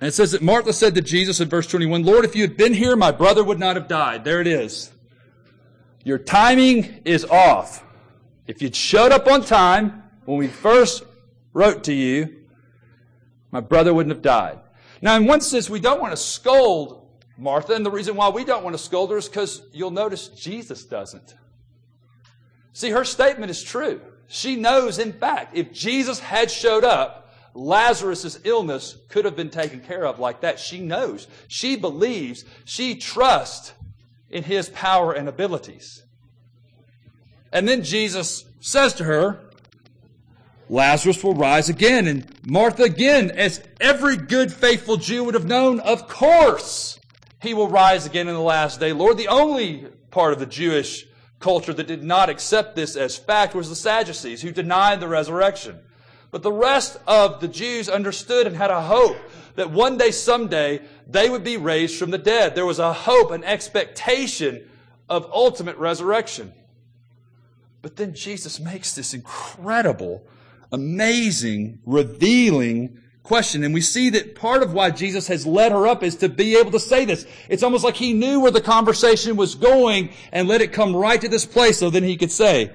And 0.01 0.07
it 0.07 0.13
says 0.13 0.31
that 0.31 0.41
Martha 0.41 0.73
said 0.73 0.95
to 0.95 1.01
Jesus 1.01 1.39
in 1.39 1.47
verse 1.47 1.67
21, 1.67 2.03
Lord, 2.03 2.25
if 2.25 2.35
you 2.35 2.41
had 2.41 2.57
been 2.57 2.73
here, 2.73 2.95
my 2.95 3.11
brother 3.11 3.43
would 3.43 3.59
not 3.59 3.75
have 3.75 3.87
died. 3.87 4.23
There 4.23 4.41
it 4.41 4.47
is. 4.47 4.91
Your 6.03 6.17
timing 6.17 7.01
is 7.05 7.23
off. 7.23 7.83
If 8.47 8.63
you'd 8.63 8.75
showed 8.75 9.11
up 9.11 9.27
on 9.27 9.45
time 9.45 10.01
when 10.25 10.39
we 10.39 10.47
first 10.47 11.03
wrote 11.53 11.83
to 11.83 11.93
you, 11.93 12.35
my 13.51 13.59
brother 13.59 13.93
wouldn't 13.93 14.15
have 14.15 14.23
died. 14.23 14.59
Now, 15.03 15.15
in 15.17 15.27
one 15.27 15.39
sense, 15.39 15.69
we 15.69 15.79
don't 15.79 16.01
want 16.01 16.13
to 16.13 16.17
scold 16.17 17.07
Martha, 17.37 17.73
and 17.73 17.85
the 17.85 17.91
reason 17.91 18.15
why 18.15 18.29
we 18.29 18.43
don't 18.43 18.63
want 18.63 18.75
to 18.75 18.81
scold 18.81 19.11
her 19.11 19.17
is 19.17 19.27
because 19.27 19.61
you'll 19.71 19.91
notice 19.91 20.29
Jesus 20.29 20.83
doesn't. 20.83 21.35
See, 22.73 22.89
her 22.89 23.05
statement 23.05 23.51
is 23.51 23.61
true. 23.61 24.01
She 24.27 24.55
knows, 24.55 24.97
in 24.97 25.13
fact, 25.13 25.55
if 25.55 25.71
Jesus 25.71 26.19
had 26.19 26.49
showed 26.49 26.83
up, 26.83 27.30
Lazarus' 27.53 28.39
illness 28.43 28.97
could 29.09 29.25
have 29.25 29.35
been 29.35 29.49
taken 29.49 29.81
care 29.81 30.05
of 30.05 30.19
like 30.19 30.41
that. 30.41 30.59
She 30.59 30.79
knows. 30.79 31.27
She 31.47 31.75
believes. 31.75 32.45
She 32.65 32.95
trusts 32.95 33.73
in 34.29 34.43
his 34.43 34.69
power 34.69 35.11
and 35.11 35.27
abilities. 35.27 36.03
And 37.51 37.67
then 37.67 37.83
Jesus 37.83 38.45
says 38.61 38.93
to 38.95 39.03
her, 39.03 39.41
Lazarus 40.69 41.21
will 41.21 41.33
rise 41.33 41.67
again. 41.67 42.07
And 42.07 42.25
Martha 42.45 42.83
again, 42.83 43.31
as 43.31 43.61
every 43.81 44.15
good, 44.15 44.53
faithful 44.53 44.95
Jew 44.95 45.25
would 45.25 45.33
have 45.33 45.45
known, 45.45 45.81
of 45.81 46.07
course, 46.07 46.97
he 47.41 47.53
will 47.53 47.67
rise 47.67 48.05
again 48.05 48.29
in 48.29 48.35
the 48.35 48.41
last 48.41 48.79
day. 48.79 48.93
Lord, 48.93 49.17
the 49.17 49.27
only 49.27 49.87
part 50.11 50.31
of 50.31 50.39
the 50.39 50.45
Jewish 50.45 51.05
culture 51.39 51.73
that 51.73 51.87
did 51.87 52.03
not 52.03 52.29
accept 52.29 52.75
this 52.75 52.95
as 52.95 53.17
fact 53.17 53.53
was 53.53 53.67
the 53.67 53.75
Sadducees, 53.75 54.41
who 54.41 54.51
denied 54.51 55.01
the 55.01 55.07
resurrection. 55.09 55.79
But 56.31 56.43
the 56.43 56.51
rest 56.51 56.97
of 57.05 57.41
the 57.41 57.47
Jews 57.47 57.89
understood 57.89 58.47
and 58.47 58.55
had 58.55 58.71
a 58.71 58.81
hope 58.81 59.17
that 59.55 59.69
one 59.69 59.97
day, 59.97 60.11
someday, 60.11 60.81
they 61.05 61.29
would 61.29 61.43
be 61.43 61.57
raised 61.57 61.99
from 61.99 62.11
the 62.11 62.17
dead. 62.17 62.55
There 62.55 62.65
was 62.65 62.79
a 62.79 62.93
hope, 62.93 63.31
an 63.31 63.43
expectation 63.43 64.67
of 65.09 65.29
ultimate 65.33 65.77
resurrection. 65.77 66.53
But 67.81 67.97
then 67.97 68.13
Jesus 68.13 68.59
makes 68.59 68.93
this 68.95 69.13
incredible, 69.13 70.25
amazing, 70.71 71.79
revealing 71.85 72.97
question. 73.23 73.63
And 73.63 73.73
we 73.73 73.81
see 73.81 74.09
that 74.11 74.35
part 74.35 74.63
of 74.63 74.73
why 74.73 74.91
Jesus 74.91 75.27
has 75.27 75.45
led 75.45 75.71
her 75.73 75.85
up 75.85 76.01
is 76.01 76.15
to 76.17 76.29
be 76.29 76.55
able 76.57 76.71
to 76.71 76.79
say 76.79 77.05
this. 77.05 77.25
It's 77.49 77.63
almost 77.63 77.83
like 77.83 77.95
he 77.95 78.13
knew 78.13 78.39
where 78.39 78.51
the 78.51 78.61
conversation 78.61 79.35
was 79.35 79.55
going 79.55 80.11
and 80.31 80.47
let 80.47 80.61
it 80.61 80.71
come 80.71 80.95
right 80.95 81.19
to 81.19 81.27
this 81.27 81.45
place 81.45 81.79
so 81.79 81.89
then 81.89 82.03
he 82.03 82.15
could 82.15 82.31
say, 82.31 82.71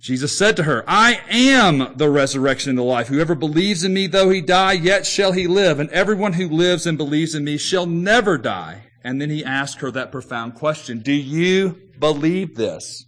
Jesus 0.00 0.36
said 0.36 0.56
to 0.56 0.62
her, 0.62 0.84
I 0.86 1.20
am 1.28 1.96
the 1.96 2.08
resurrection 2.08 2.70
and 2.70 2.78
the 2.78 2.84
life. 2.84 3.08
Whoever 3.08 3.34
believes 3.34 3.82
in 3.82 3.92
me, 3.92 4.06
though 4.06 4.30
he 4.30 4.40
die, 4.40 4.72
yet 4.72 5.06
shall 5.06 5.32
he 5.32 5.46
live. 5.46 5.80
And 5.80 5.90
everyone 5.90 6.34
who 6.34 6.48
lives 6.48 6.86
and 6.86 6.96
believes 6.96 7.34
in 7.34 7.44
me 7.44 7.58
shall 7.58 7.86
never 7.86 8.38
die. 8.38 8.84
And 9.02 9.20
then 9.20 9.30
he 9.30 9.44
asked 9.44 9.80
her 9.80 9.90
that 9.90 10.12
profound 10.12 10.54
question. 10.54 11.00
Do 11.00 11.12
you 11.12 11.80
believe 11.98 12.54
this? 12.54 13.06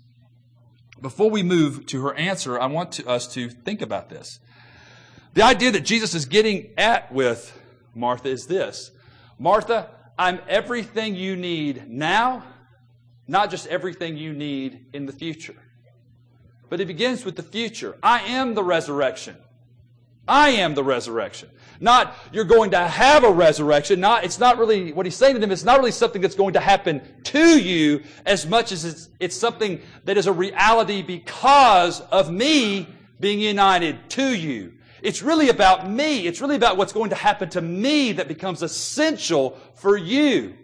Before 1.01 1.31
we 1.31 1.45
move 1.45 1.87
to 1.87 2.03
her 2.03 2.15
answer, 2.15 2.61
I 2.61 2.67
want 2.67 2.93
to, 2.93 3.09
us 3.09 3.33
to 3.35 3.49
think 3.49 3.83
about 3.83 4.11
this. 4.11 4.41
The 5.35 5.43
idea 5.43 5.71
that 5.71 5.85
Jesus 5.85 6.15
is 6.15 6.27
getting 6.27 6.71
at 6.77 7.13
with 7.13 7.57
Martha 7.95 8.29
is 8.29 8.47
this. 8.47 8.91
Martha, 9.39 9.91
I'm 10.19 10.41
everything 10.49 11.15
you 11.15 11.37
need 11.37 11.89
now, 11.89 12.43
not 13.29 13.51
just 13.51 13.69
everything 13.69 14.17
you 14.17 14.33
need 14.33 14.87
in 14.93 15.07
the 15.07 15.13
future 15.13 15.60
but 16.71 16.81
it 16.81 16.87
begins 16.87 17.25
with 17.25 17.37
the 17.37 17.43
future. 17.43 17.99
I 18.03 18.21
am 18.21 18.55
the 18.55 18.63
resurrection. 18.63 19.37
I 20.27 20.51
am 20.51 20.75
the 20.75 20.85
resurrection. 20.85 21.51
Not 21.81 22.15
you're 22.33 22.45
going 22.45 22.71
to 22.71 22.79
have 22.79 23.25
a 23.25 23.31
resurrection. 23.31 24.01
Not 24.01 24.25
it's 24.25 24.39
not 24.39 24.59
really 24.59 24.93
what 24.93 25.05
he's 25.05 25.17
saying 25.17 25.35
to 25.35 25.41
them. 25.41 25.51
It's 25.51 25.65
not 25.65 25.79
really 25.79 25.91
something 25.91 26.23
that's 26.23 26.37
going 26.37 26.53
to 26.55 26.61
happen 26.61 27.03
to 27.25 27.61
you 27.61 28.05
as 28.25 28.47
much 28.47 28.71
as 28.71 28.85
it's, 28.85 29.09
it's 29.19 29.37
something 29.37 29.81
that 30.05 30.17
is 30.17 30.27
a 30.27 30.33
reality 30.33 31.03
because 31.03 32.01
of 32.01 32.31
me 32.31 32.89
being 33.19 33.41
united 33.41 34.09
to 34.11 34.35
you. 34.35 34.75
It's 35.03 35.23
really 35.23 35.49
about 35.49 35.91
me. 35.91 36.27
It's 36.27 36.41
really 36.41 36.57
about 36.57 36.77
what's 36.77 36.93
going 36.93 37.11
to 37.11 37.17
happen 37.17 37.49
to 37.51 37.61
me 37.61 38.13
that 38.13 38.29
becomes 38.29 38.63
essential 38.63 39.59
for 39.75 39.97
you. 39.97 40.55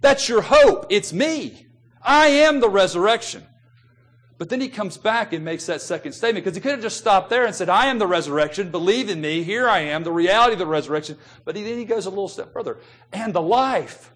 That's 0.00 0.28
your 0.28 0.42
hope. 0.42 0.86
It's 0.90 1.12
me. 1.12 1.66
I 2.02 2.28
am 2.28 2.60
the 2.60 2.68
resurrection. 2.68 3.44
But 4.38 4.48
then 4.48 4.60
he 4.60 4.68
comes 4.68 4.96
back 4.96 5.32
and 5.32 5.44
makes 5.44 5.66
that 5.66 5.82
second 5.82 6.12
statement 6.12 6.44
because 6.44 6.54
he 6.54 6.60
could 6.60 6.70
have 6.70 6.80
just 6.80 6.96
stopped 6.96 7.28
there 7.28 7.44
and 7.44 7.52
said, 7.52 7.68
I 7.68 7.86
am 7.86 7.98
the 7.98 8.06
resurrection. 8.06 8.70
Believe 8.70 9.10
in 9.10 9.20
me. 9.20 9.42
Here 9.42 9.68
I 9.68 9.80
am, 9.80 10.04
the 10.04 10.12
reality 10.12 10.52
of 10.52 10.60
the 10.60 10.66
resurrection. 10.66 11.18
But 11.44 11.56
he, 11.56 11.64
then 11.64 11.76
he 11.76 11.84
goes 11.84 12.06
a 12.06 12.10
little 12.10 12.28
step 12.28 12.52
further. 12.52 12.78
And 13.12 13.34
the 13.34 13.42
life. 13.42 14.12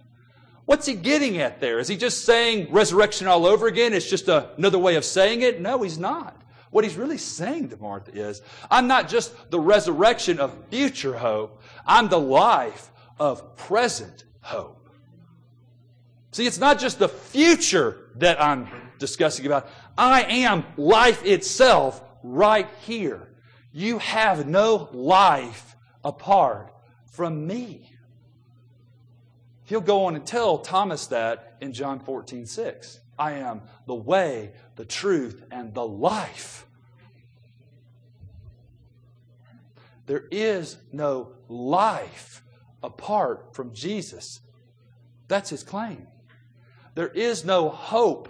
What's 0.64 0.86
he 0.86 0.94
getting 0.94 1.38
at 1.38 1.60
there? 1.60 1.80
Is 1.80 1.88
he 1.88 1.96
just 1.96 2.24
saying 2.24 2.68
resurrection 2.70 3.26
all 3.26 3.46
over 3.46 3.66
again? 3.66 3.92
It's 3.92 4.08
just 4.08 4.28
a, 4.28 4.50
another 4.56 4.78
way 4.78 4.94
of 4.94 5.04
saying 5.04 5.42
it? 5.42 5.60
No, 5.60 5.82
he's 5.82 5.98
not. 5.98 6.40
What 6.70 6.84
he's 6.84 6.96
really 6.96 7.18
saying 7.18 7.70
to 7.70 7.76
Martha 7.78 8.12
is, 8.12 8.42
I'm 8.70 8.86
not 8.86 9.08
just 9.08 9.50
the 9.50 9.58
resurrection 9.58 10.38
of 10.38 10.56
future 10.70 11.14
hope. 11.14 11.60
I'm 11.84 12.08
the 12.08 12.20
life 12.20 12.92
of 13.18 13.56
present 13.56 14.24
hope. 14.40 14.88
See, 16.30 16.46
it's 16.46 16.58
not 16.58 16.78
just 16.78 16.98
the 17.00 17.08
future 17.08 18.08
that 18.16 18.40
I'm 18.40 18.68
discussing 18.98 19.44
about. 19.44 19.68
I 19.96 20.22
am 20.22 20.64
life 20.76 21.24
itself 21.24 22.02
right 22.22 22.68
here. 22.80 23.28
You 23.72 23.98
have 23.98 24.46
no 24.46 24.88
life 24.92 25.76
apart 26.04 26.72
from 27.06 27.46
me. 27.46 27.90
He'll 29.64 29.80
go 29.80 30.04
on 30.04 30.16
and 30.16 30.26
tell 30.26 30.58
Thomas 30.58 31.06
that 31.08 31.56
in 31.60 31.72
John 31.72 32.00
14, 32.00 32.46
6. 32.46 33.00
I 33.18 33.32
am 33.32 33.62
the 33.86 33.94
way, 33.94 34.52
the 34.76 34.84
truth, 34.84 35.44
and 35.50 35.72
the 35.74 35.86
life. 35.86 36.66
There 40.06 40.24
is 40.30 40.76
no 40.92 41.32
life 41.48 42.42
apart 42.82 43.54
from 43.54 43.72
Jesus. 43.72 44.40
That's 45.28 45.50
his 45.50 45.62
claim. 45.62 46.08
There 46.94 47.08
is 47.08 47.44
no 47.44 47.68
hope 47.68 48.28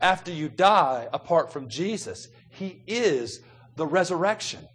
after 0.00 0.30
you 0.30 0.48
die 0.48 1.08
apart 1.12 1.52
from 1.52 1.68
Jesus. 1.68 2.28
He 2.48 2.82
is 2.86 3.40
the 3.76 3.86
resurrection. 3.86 4.68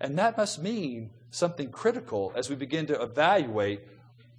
And 0.00 0.18
that 0.18 0.36
must 0.36 0.62
mean 0.62 1.10
something 1.30 1.70
critical 1.70 2.32
as 2.34 2.48
we 2.48 2.56
begin 2.56 2.86
to 2.86 3.00
evaluate 3.00 3.80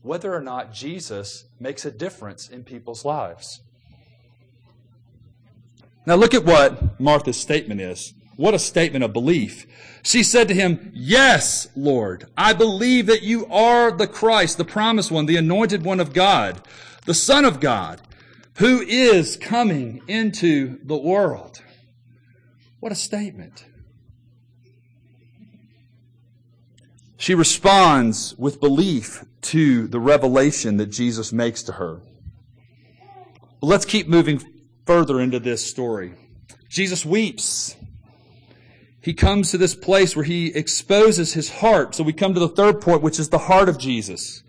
whether 0.01 0.34
or 0.34 0.41
not 0.41 0.74
Jesus 0.74 1.46
makes 1.60 1.86
a 1.86 1.91
difference 1.91 2.50
in 2.50 2.63
people's 2.63 3.03
lives. 3.03 3.62
Now, 6.06 6.15
look 6.15 6.34
at 6.34 6.46
what 6.46 7.00
Martha's 7.00 7.38
statement 7.38 7.82
is. 7.82 8.13
What 8.36 8.53
a 8.53 8.60
statement 8.60 9.03
of 9.03 9.12
belief. 9.12 9.68
She 10.01 10.24
said 10.24 10.48
to 10.48 10.53
him, 10.53 10.91
Yes, 10.96 11.68
Lord, 11.75 12.27
I 12.38 12.53
believe 12.53 13.06
that 13.08 13.22
you 13.22 13.46
are 13.48 13.91
the 13.91 14.08
Christ, 14.08 14.58
the 14.58 14.63
promised 14.63 15.12
one, 15.12 15.25
the 15.25 15.36
anointed 15.36 15.84
one 15.84 16.00
of 16.00 16.13
God, 16.13 16.65
the 17.06 17.13
Son 17.13 17.46
of 17.46 17.60
God, 17.60 18.01
who 18.58 18.82
is 18.82 19.38
coming 19.38 20.01
into 20.08 20.79
the 20.84 20.98
world. 20.98 21.62
What 22.79 22.91
a 22.91 22.96
statement. 22.96 23.65
She 27.18 27.36
responds 27.36 28.38
with 28.38 28.62
belief 28.62 29.25
to 29.41 29.88
the 29.88 30.00
revelation 30.00 30.77
that 30.77 30.88
Jesus 30.88 31.34
makes 31.34 31.63
to 31.63 31.74
her. 31.74 32.01
But 33.60 33.68
let's 33.68 33.86
keep 33.86 34.08
moving 34.08 34.41
further 34.86 35.20
into 35.20 35.39
this 35.39 35.65
story. 35.70 36.13
Jesus 36.70 37.06
weeps. 37.06 37.75
He 39.01 39.13
comes 39.13 39.51
to 39.51 39.58
this 39.58 39.75
place 39.75 40.15
where 40.15 40.25
he 40.25 40.48
exposes 40.48 41.34
his 41.34 41.50
heart. 41.50 41.96
So 41.96 42.03
we 42.03 42.13
come 42.13 42.34
to 42.34 42.39
the 42.39 42.48
third 42.48 42.82
point, 42.82 43.01
which 43.01 43.20
is 43.20 43.29
the 43.29 43.38
heart 43.38 43.70
of 43.70 43.77
Jesus. 43.77 44.44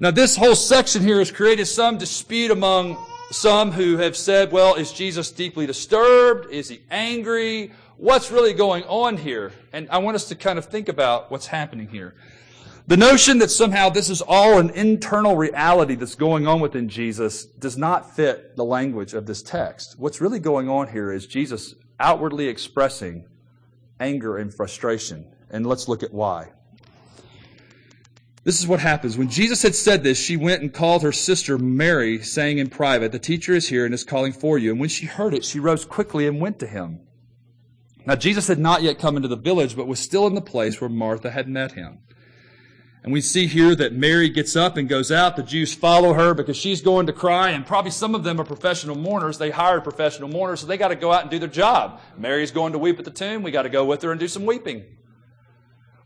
Now, 0.00 0.10
this 0.10 0.36
whole 0.36 0.54
section 0.54 1.02
here 1.02 1.18
has 1.18 1.30
created 1.30 1.66
some 1.66 1.98
dispute 1.98 2.50
among 2.50 2.96
some 3.30 3.72
who 3.72 3.98
have 3.98 4.16
said, 4.16 4.52
well, 4.52 4.74
is 4.74 4.92
Jesus 4.92 5.30
deeply 5.30 5.66
disturbed? 5.66 6.50
Is 6.50 6.68
he 6.68 6.80
angry? 6.90 7.72
what's 7.98 8.30
really 8.30 8.54
going 8.54 8.84
on 8.84 9.16
here. 9.16 9.52
And 9.72 9.88
I 9.90 9.98
want 9.98 10.14
us 10.14 10.28
to 10.28 10.34
kind 10.34 10.58
of 10.58 10.66
think 10.66 10.88
about 10.88 11.30
what's 11.30 11.46
happening 11.46 11.88
here. 11.88 12.14
The 12.86 12.96
notion 12.96 13.38
that 13.40 13.50
somehow 13.50 13.90
this 13.90 14.08
is 14.08 14.22
all 14.22 14.58
an 14.58 14.70
internal 14.70 15.36
reality 15.36 15.94
that's 15.94 16.14
going 16.14 16.46
on 16.46 16.60
within 16.60 16.88
Jesus 16.88 17.44
does 17.44 17.76
not 17.76 18.16
fit 18.16 18.56
the 18.56 18.64
language 18.64 19.12
of 19.12 19.26
this 19.26 19.42
text. 19.42 19.98
What's 19.98 20.22
really 20.22 20.38
going 20.38 20.70
on 20.70 20.88
here 20.88 21.12
is 21.12 21.26
Jesus 21.26 21.74
outwardly 22.00 22.48
expressing 22.48 23.26
anger 24.00 24.38
and 24.38 24.54
frustration. 24.54 25.26
And 25.50 25.66
let's 25.66 25.86
look 25.86 26.02
at 26.02 26.14
why. 26.14 26.52
This 28.48 28.60
is 28.60 28.66
what 28.66 28.80
happens. 28.80 29.18
When 29.18 29.28
Jesus 29.28 29.60
had 29.60 29.74
said 29.74 30.02
this, 30.02 30.18
she 30.18 30.38
went 30.38 30.62
and 30.62 30.72
called 30.72 31.02
her 31.02 31.12
sister 31.12 31.58
Mary, 31.58 32.22
saying 32.22 32.56
in 32.56 32.70
private, 32.70 33.12
The 33.12 33.18
teacher 33.18 33.52
is 33.52 33.68
here 33.68 33.84
and 33.84 33.92
is 33.92 34.04
calling 34.04 34.32
for 34.32 34.56
you. 34.56 34.70
And 34.70 34.80
when 34.80 34.88
she 34.88 35.04
heard 35.04 35.34
it, 35.34 35.44
she 35.44 35.60
rose 35.60 35.84
quickly 35.84 36.26
and 36.26 36.40
went 36.40 36.58
to 36.60 36.66
him. 36.66 37.00
Now, 38.06 38.14
Jesus 38.14 38.48
had 38.48 38.58
not 38.58 38.80
yet 38.80 38.98
come 38.98 39.16
into 39.16 39.28
the 39.28 39.36
village, 39.36 39.76
but 39.76 39.86
was 39.86 40.00
still 40.00 40.26
in 40.26 40.34
the 40.34 40.40
place 40.40 40.80
where 40.80 40.88
Martha 40.88 41.30
had 41.30 41.46
met 41.46 41.72
him. 41.72 41.98
And 43.04 43.12
we 43.12 43.20
see 43.20 43.48
here 43.48 43.74
that 43.74 43.92
Mary 43.92 44.30
gets 44.30 44.56
up 44.56 44.78
and 44.78 44.88
goes 44.88 45.12
out. 45.12 45.36
The 45.36 45.42
Jews 45.42 45.74
follow 45.74 46.14
her 46.14 46.32
because 46.32 46.56
she's 46.56 46.80
going 46.80 47.04
to 47.08 47.12
cry, 47.12 47.50
and 47.50 47.66
probably 47.66 47.90
some 47.90 48.14
of 48.14 48.24
them 48.24 48.40
are 48.40 48.44
professional 48.44 48.96
mourners. 48.96 49.36
They 49.36 49.50
hired 49.50 49.84
professional 49.84 50.30
mourners, 50.30 50.60
so 50.60 50.66
they 50.66 50.78
got 50.78 50.88
to 50.88 50.96
go 50.96 51.12
out 51.12 51.20
and 51.20 51.30
do 51.30 51.38
their 51.38 51.48
job. 51.48 52.00
Mary's 52.16 52.50
going 52.50 52.72
to 52.72 52.78
weep 52.78 52.98
at 52.98 53.04
the 53.04 53.10
tomb. 53.10 53.42
We 53.42 53.50
got 53.50 53.64
to 53.64 53.68
go 53.68 53.84
with 53.84 54.00
her 54.00 54.10
and 54.10 54.18
do 54.18 54.26
some 54.26 54.46
weeping. 54.46 54.86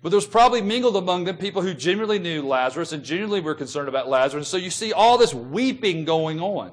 But 0.02 0.08
there 0.08 0.16
was 0.16 0.26
probably 0.26 0.62
mingled 0.62 0.96
among 0.96 1.24
them 1.24 1.36
people 1.36 1.62
who 1.62 1.74
genuinely 1.74 2.18
knew 2.18 2.42
Lazarus 2.42 2.92
and 2.92 3.04
genuinely 3.04 3.40
were 3.40 3.54
concerned 3.54 3.88
about 3.88 4.08
Lazarus. 4.08 4.48
So 4.48 4.56
you 4.56 4.70
see 4.70 4.92
all 4.92 5.16
this 5.16 5.32
weeping 5.32 6.04
going 6.04 6.40
on. 6.40 6.72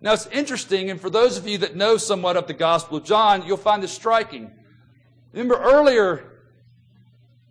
Now 0.00 0.12
it's 0.12 0.26
interesting, 0.28 0.90
and 0.90 1.00
for 1.00 1.10
those 1.10 1.38
of 1.38 1.46
you 1.46 1.58
that 1.58 1.76
know 1.76 1.96
somewhat 1.96 2.36
of 2.36 2.46
the 2.46 2.54
Gospel 2.54 2.98
of 2.98 3.04
John, 3.04 3.44
you'll 3.46 3.56
find 3.56 3.82
this 3.82 3.92
striking. 3.92 4.50
Remember 5.32 5.60
earlier 5.60 6.24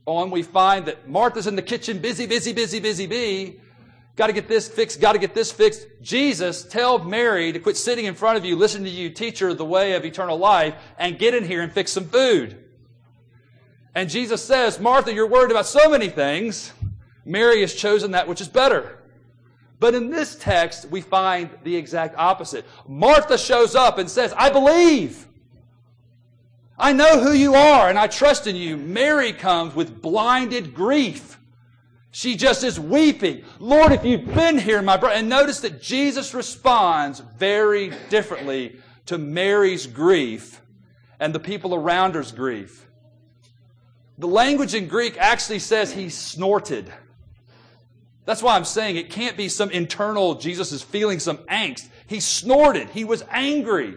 on, 0.06 0.32
we 0.32 0.44
find 0.44 0.86
that 0.86 1.10
Martha's 1.10 1.48
in 1.48 1.56
the 1.56 1.62
kitchen, 1.62 2.00
busy, 2.00 2.26
busy, 2.26 2.54
busy, 2.54 2.80
busy, 2.80 3.08
busy. 3.08 3.62
Got 4.15 4.28
to 4.28 4.34
get 4.34 4.48
this 4.48 4.67
fixed, 4.67 5.00
got 5.00 5.13
to 5.13 5.20
get 5.20 5.34
this 5.34 5.52
fixed. 5.52 5.88
Jesus, 6.02 6.63
tell 6.63 7.00
Mary 7.00 7.52
to 7.52 7.60
quit 7.60 7.78
sitting 7.78 8.06
in 8.06 8.15
front 8.15 8.38
of 8.38 8.44
you, 8.44 8.56
listen 8.56 8.84
to 8.84 8.89
you, 8.89 9.10
teach 9.10 9.39
her 9.39 9.54
the 9.54 9.65
way 9.65 9.94
of 9.94 10.04
eternal 10.04 10.38
life, 10.38 10.76
and 10.98 11.17
get 11.17 11.34
in 11.34 11.46
here 11.46 11.62
and 11.62 11.72
fix 11.72 11.91
some 11.91 12.06
food. 12.06 12.58
And 13.93 14.10
Jesus 14.10 14.43
says, 14.43 14.80
Martha, 14.80 15.13
you're 15.13 15.27
worried 15.27 15.51
about 15.51 15.65
so 15.65 15.89
many 15.89 16.10
things. 16.10 16.71
Mary 17.25 17.62
has 17.62 17.73
chosen 17.73 18.12
that 18.12 18.27
which 18.27 18.41
is 18.41 18.47
better. 18.47 18.97
But 19.80 19.95
in 19.95 20.10
this 20.10 20.36
text, 20.36 20.89
we 20.89 21.01
find 21.01 21.49
the 21.63 21.75
exact 21.75 22.15
opposite. 22.17 22.65
Martha 22.88 23.38
shows 23.38 23.75
up 23.75 23.97
and 23.97 24.10
says, 24.10 24.34
I 24.38 24.49
believe. 24.49 25.27
I 26.77 26.93
know 26.93 27.19
who 27.19 27.34
you 27.34 27.56
are 27.56 27.89
and 27.89 27.97
I 27.97 28.08
trust 28.08 28.47
in 28.47 28.56
you. 28.56 28.77
Mary 28.77 29.34
comes 29.34 29.75
with 29.75 30.01
blinded 30.01 30.73
grief. 30.73 31.39
She 32.12 32.36
just 32.36 32.63
is 32.63 32.80
weeping. 32.80 33.43
Lord, 33.60 33.91
if 33.91 34.04
you've 34.04 34.34
been 34.34 34.58
here, 34.58 34.82
my 34.82 34.97
brother. 34.97 35.15
And 35.15 35.30
notice 35.30 35.62
that 35.62 35.82
Jesus 35.82 36.34
responds 36.34 37.19
very 37.19 37.91
differently 38.10 38.80
to 39.06 39.17
Mary's 39.17 39.88
grief 39.88 40.62
and 41.19 41.34
the 41.34 41.39
people 41.39 41.73
around 41.73 42.15
her's 42.15 42.32
grief. 42.32 42.88
The 44.22 44.28
language 44.28 44.76
in 44.76 44.88
Greek 44.88 45.18
actually 45.18 45.58
says 45.58 45.92
he 45.92 46.10
snorted. 46.10 46.94
That's 48.26 48.44
why 48.44 48.56
I'm 48.56 48.66
saying 48.66 48.96
it 48.96 49.10
can't 49.10 49.36
be 49.36 49.50
some 49.50 49.72
internal, 49.72 50.36
Jesus 50.36 50.72
is 50.72 50.84
feeling 50.84 51.18
some 51.18 51.40
angst. 51.50 51.90
He 52.06 52.20
snorted. 52.20 52.90
He 52.90 53.04
was 53.04 53.24
angry. 53.32 53.96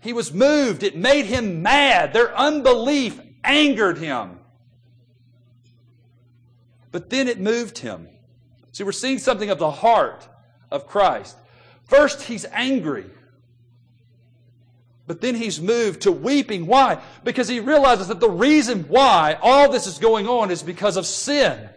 He 0.00 0.12
was 0.12 0.34
moved. 0.34 0.82
It 0.82 0.98
made 0.98 1.24
him 1.24 1.62
mad. 1.62 2.12
Their 2.12 2.36
unbelief 2.36 3.18
angered 3.42 3.96
him. 3.96 4.38
But 6.92 7.08
then 7.08 7.26
it 7.26 7.40
moved 7.40 7.78
him. 7.78 8.06
See, 8.72 8.84
we're 8.84 8.92
seeing 8.92 9.18
something 9.18 9.48
of 9.48 9.58
the 9.58 9.70
heart 9.70 10.28
of 10.70 10.86
Christ. 10.86 11.38
First, 11.84 12.20
he's 12.20 12.44
angry. 12.52 13.06
But 15.10 15.22
then 15.22 15.34
he's 15.34 15.60
moved 15.60 16.02
to 16.02 16.12
weeping. 16.12 16.68
Why? 16.68 17.02
Because 17.24 17.48
he 17.48 17.58
realizes 17.58 18.06
that 18.06 18.20
the 18.20 18.30
reason 18.30 18.84
why 18.84 19.36
all 19.42 19.68
this 19.68 19.88
is 19.88 19.98
going 19.98 20.28
on 20.28 20.52
is 20.52 20.62
because 20.62 20.96
of 20.96 21.04
sin. 21.04 21.68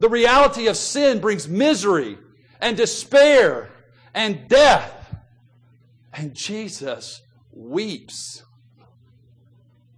The 0.00 0.08
reality 0.08 0.66
of 0.66 0.76
sin 0.76 1.20
brings 1.20 1.46
misery 1.46 2.18
and 2.60 2.76
despair 2.76 3.70
and 4.12 4.48
death. 4.48 5.14
And 6.12 6.34
Jesus 6.34 7.22
weeps. 7.52 8.42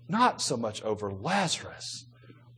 Not 0.06 0.42
so 0.42 0.58
much 0.58 0.82
over 0.82 1.10
Lazarus, 1.10 2.04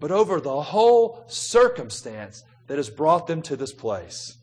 but 0.00 0.10
over 0.10 0.40
the 0.40 0.62
whole 0.62 1.22
circumstance 1.28 2.42
that 2.66 2.76
has 2.76 2.90
brought 2.90 3.28
them 3.28 3.40
to 3.42 3.54
this 3.54 3.72
place. 3.72 4.36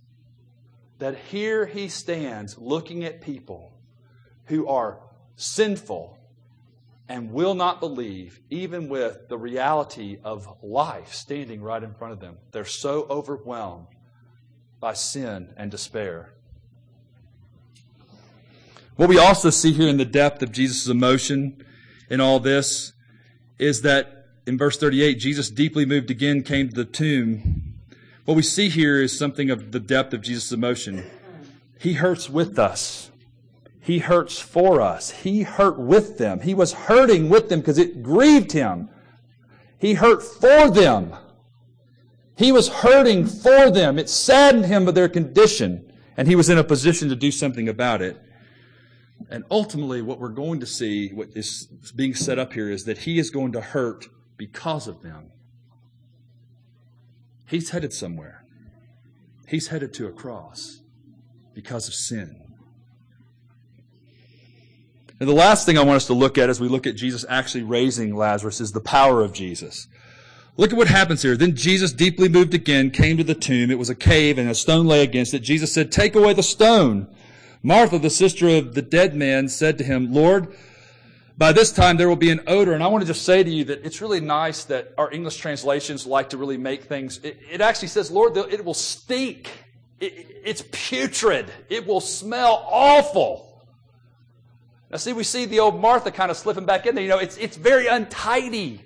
That 0.99 1.17
here 1.17 1.65
he 1.65 1.89
stands 1.89 2.57
looking 2.57 3.03
at 3.03 3.19
people 3.19 3.73
who 4.45 4.69
are 4.69 5.01
sinful 5.35 6.17
and 7.07 7.31
will 7.31 7.55
not 7.55 7.79
believe, 7.79 8.39
even 8.49 8.87
with 8.87 9.27
the 9.27 9.37
reality 9.37 10.17
of 10.23 10.47
life 10.63 11.13
standing 11.13 11.61
right 11.61 11.83
in 11.83 11.93
front 11.93 12.13
of 12.13 12.19
them. 12.19 12.37
They're 12.51 12.63
so 12.63 13.05
overwhelmed 13.09 13.87
by 14.79 14.93
sin 14.93 15.53
and 15.57 15.69
despair. 15.69 16.33
What 18.95 19.09
we 19.09 19.17
also 19.17 19.49
see 19.49 19.73
here 19.73 19.87
in 19.87 19.97
the 19.97 20.05
depth 20.05 20.41
of 20.41 20.51
Jesus' 20.51 20.87
emotion 20.87 21.65
in 22.09 22.21
all 22.21 22.39
this 22.39 22.93
is 23.57 23.81
that 23.81 24.27
in 24.45 24.57
verse 24.57 24.77
38, 24.77 25.15
Jesus 25.15 25.49
deeply 25.49 25.85
moved 25.85 26.11
again, 26.11 26.43
came 26.43 26.69
to 26.69 26.75
the 26.75 26.85
tomb. 26.85 27.75
What 28.25 28.35
we 28.35 28.43
see 28.43 28.69
here 28.69 29.01
is 29.01 29.17
something 29.17 29.49
of 29.49 29.71
the 29.71 29.79
depth 29.79 30.13
of 30.13 30.21
Jesus' 30.21 30.51
emotion. 30.51 31.05
He 31.79 31.93
hurts 31.93 32.29
with 32.29 32.57
us. 32.57 33.11
He 33.83 33.97
hurts 33.97 34.39
for 34.39 34.79
us. 34.79 35.09
He 35.09 35.41
hurt 35.41 35.79
with 35.79 36.19
them. 36.19 36.41
He 36.41 36.53
was 36.53 36.71
hurting 36.71 37.29
with 37.29 37.49
them 37.49 37.59
because 37.59 37.79
it 37.79 38.03
grieved 38.03 38.51
him. 38.51 38.89
He 39.79 39.95
hurt 39.95 40.21
for 40.21 40.69
them. 40.69 41.15
He 42.37 42.51
was 42.51 42.69
hurting 42.69 43.25
for 43.25 43.71
them. 43.71 43.97
It 43.97 44.07
saddened 44.07 44.67
him 44.67 44.87
of 44.87 44.93
their 44.93 45.09
condition, 45.09 45.91
and 46.15 46.27
he 46.27 46.35
was 46.35 46.49
in 46.49 46.59
a 46.59 46.63
position 46.63 47.09
to 47.09 47.15
do 47.15 47.31
something 47.31 47.67
about 47.67 48.03
it. 48.03 48.21
And 49.29 49.43
ultimately, 49.49 50.01
what 50.01 50.19
we're 50.19 50.29
going 50.29 50.59
to 50.59 50.65
see, 50.67 51.09
what 51.09 51.29
is 51.35 51.65
being 51.95 52.13
set 52.13 52.37
up 52.37 52.53
here, 52.53 52.69
is 52.69 52.85
that 52.85 52.99
he 52.99 53.17
is 53.17 53.31
going 53.31 53.51
to 53.53 53.61
hurt 53.61 54.05
because 54.37 54.87
of 54.87 55.01
them. 55.01 55.31
He's 57.47 57.71
headed 57.71 57.93
somewhere. 57.93 58.45
He's 59.47 59.67
headed 59.67 59.93
to 59.95 60.07
a 60.07 60.11
cross 60.11 60.81
because 61.53 61.87
of 61.87 61.93
sin. 61.93 62.50
And 65.21 65.29
the 65.29 65.35
last 65.35 65.67
thing 65.67 65.77
I 65.77 65.83
want 65.83 65.97
us 65.97 66.07
to 66.07 66.15
look 66.15 66.39
at 66.39 66.49
as 66.49 66.59
we 66.59 66.67
look 66.67 66.87
at 66.87 66.95
Jesus 66.95 67.23
actually 67.29 67.61
raising 67.61 68.15
Lazarus 68.15 68.59
is 68.59 68.71
the 68.71 68.81
power 68.81 69.21
of 69.21 69.33
Jesus. 69.33 69.87
Look 70.57 70.71
at 70.71 70.77
what 70.77 70.87
happens 70.87 71.21
here. 71.21 71.37
Then 71.37 71.55
Jesus, 71.55 71.93
deeply 71.93 72.27
moved 72.27 72.55
again, 72.55 72.89
came 72.89 73.17
to 73.17 73.23
the 73.23 73.35
tomb. 73.35 73.69
It 73.69 73.77
was 73.77 73.91
a 73.91 73.93
cave 73.93 74.39
and 74.39 74.49
a 74.49 74.55
stone 74.55 74.87
lay 74.87 75.03
against 75.03 75.35
it. 75.35 75.43
Jesus 75.43 75.71
said, 75.71 75.91
Take 75.91 76.15
away 76.15 76.33
the 76.33 76.41
stone. 76.41 77.07
Martha, 77.61 77.99
the 77.99 78.09
sister 78.09 78.49
of 78.49 78.73
the 78.73 78.81
dead 78.81 79.15
man, 79.15 79.47
said 79.47 79.77
to 79.77 79.83
him, 79.83 80.11
Lord, 80.11 80.55
by 81.37 81.51
this 81.51 81.71
time 81.71 81.97
there 81.97 82.09
will 82.09 82.15
be 82.15 82.31
an 82.31 82.41
odor. 82.47 82.73
And 82.73 82.83
I 82.83 82.87
want 82.87 83.03
to 83.03 83.07
just 83.07 83.23
say 83.23 83.43
to 83.43 83.49
you 83.51 83.63
that 83.65 83.85
it's 83.85 84.01
really 84.01 84.21
nice 84.21 84.63
that 84.65 84.91
our 84.97 85.11
English 85.11 85.37
translations 85.37 86.07
like 86.07 86.31
to 86.31 86.37
really 86.37 86.57
make 86.57 86.85
things. 86.85 87.19
It, 87.19 87.39
it 87.47 87.61
actually 87.61 87.89
says, 87.89 88.09
Lord, 88.09 88.35
it 88.37 88.65
will 88.65 88.73
stink. 88.73 89.51
It, 89.99 90.41
it's 90.43 90.63
putrid. 90.71 91.51
It 91.69 91.85
will 91.85 92.01
smell 92.01 92.65
awful. 92.67 93.50
Now, 94.91 94.97
see, 94.97 95.13
we 95.13 95.23
see 95.23 95.45
the 95.45 95.61
old 95.61 95.79
Martha 95.79 96.11
kind 96.11 96.29
of 96.29 96.35
slipping 96.35 96.65
back 96.65 96.85
in 96.85 96.95
there. 96.95 97.03
You 97.03 97.09
know, 97.09 97.19
it's, 97.19 97.37
it's 97.37 97.55
very 97.55 97.87
untidy. 97.87 98.81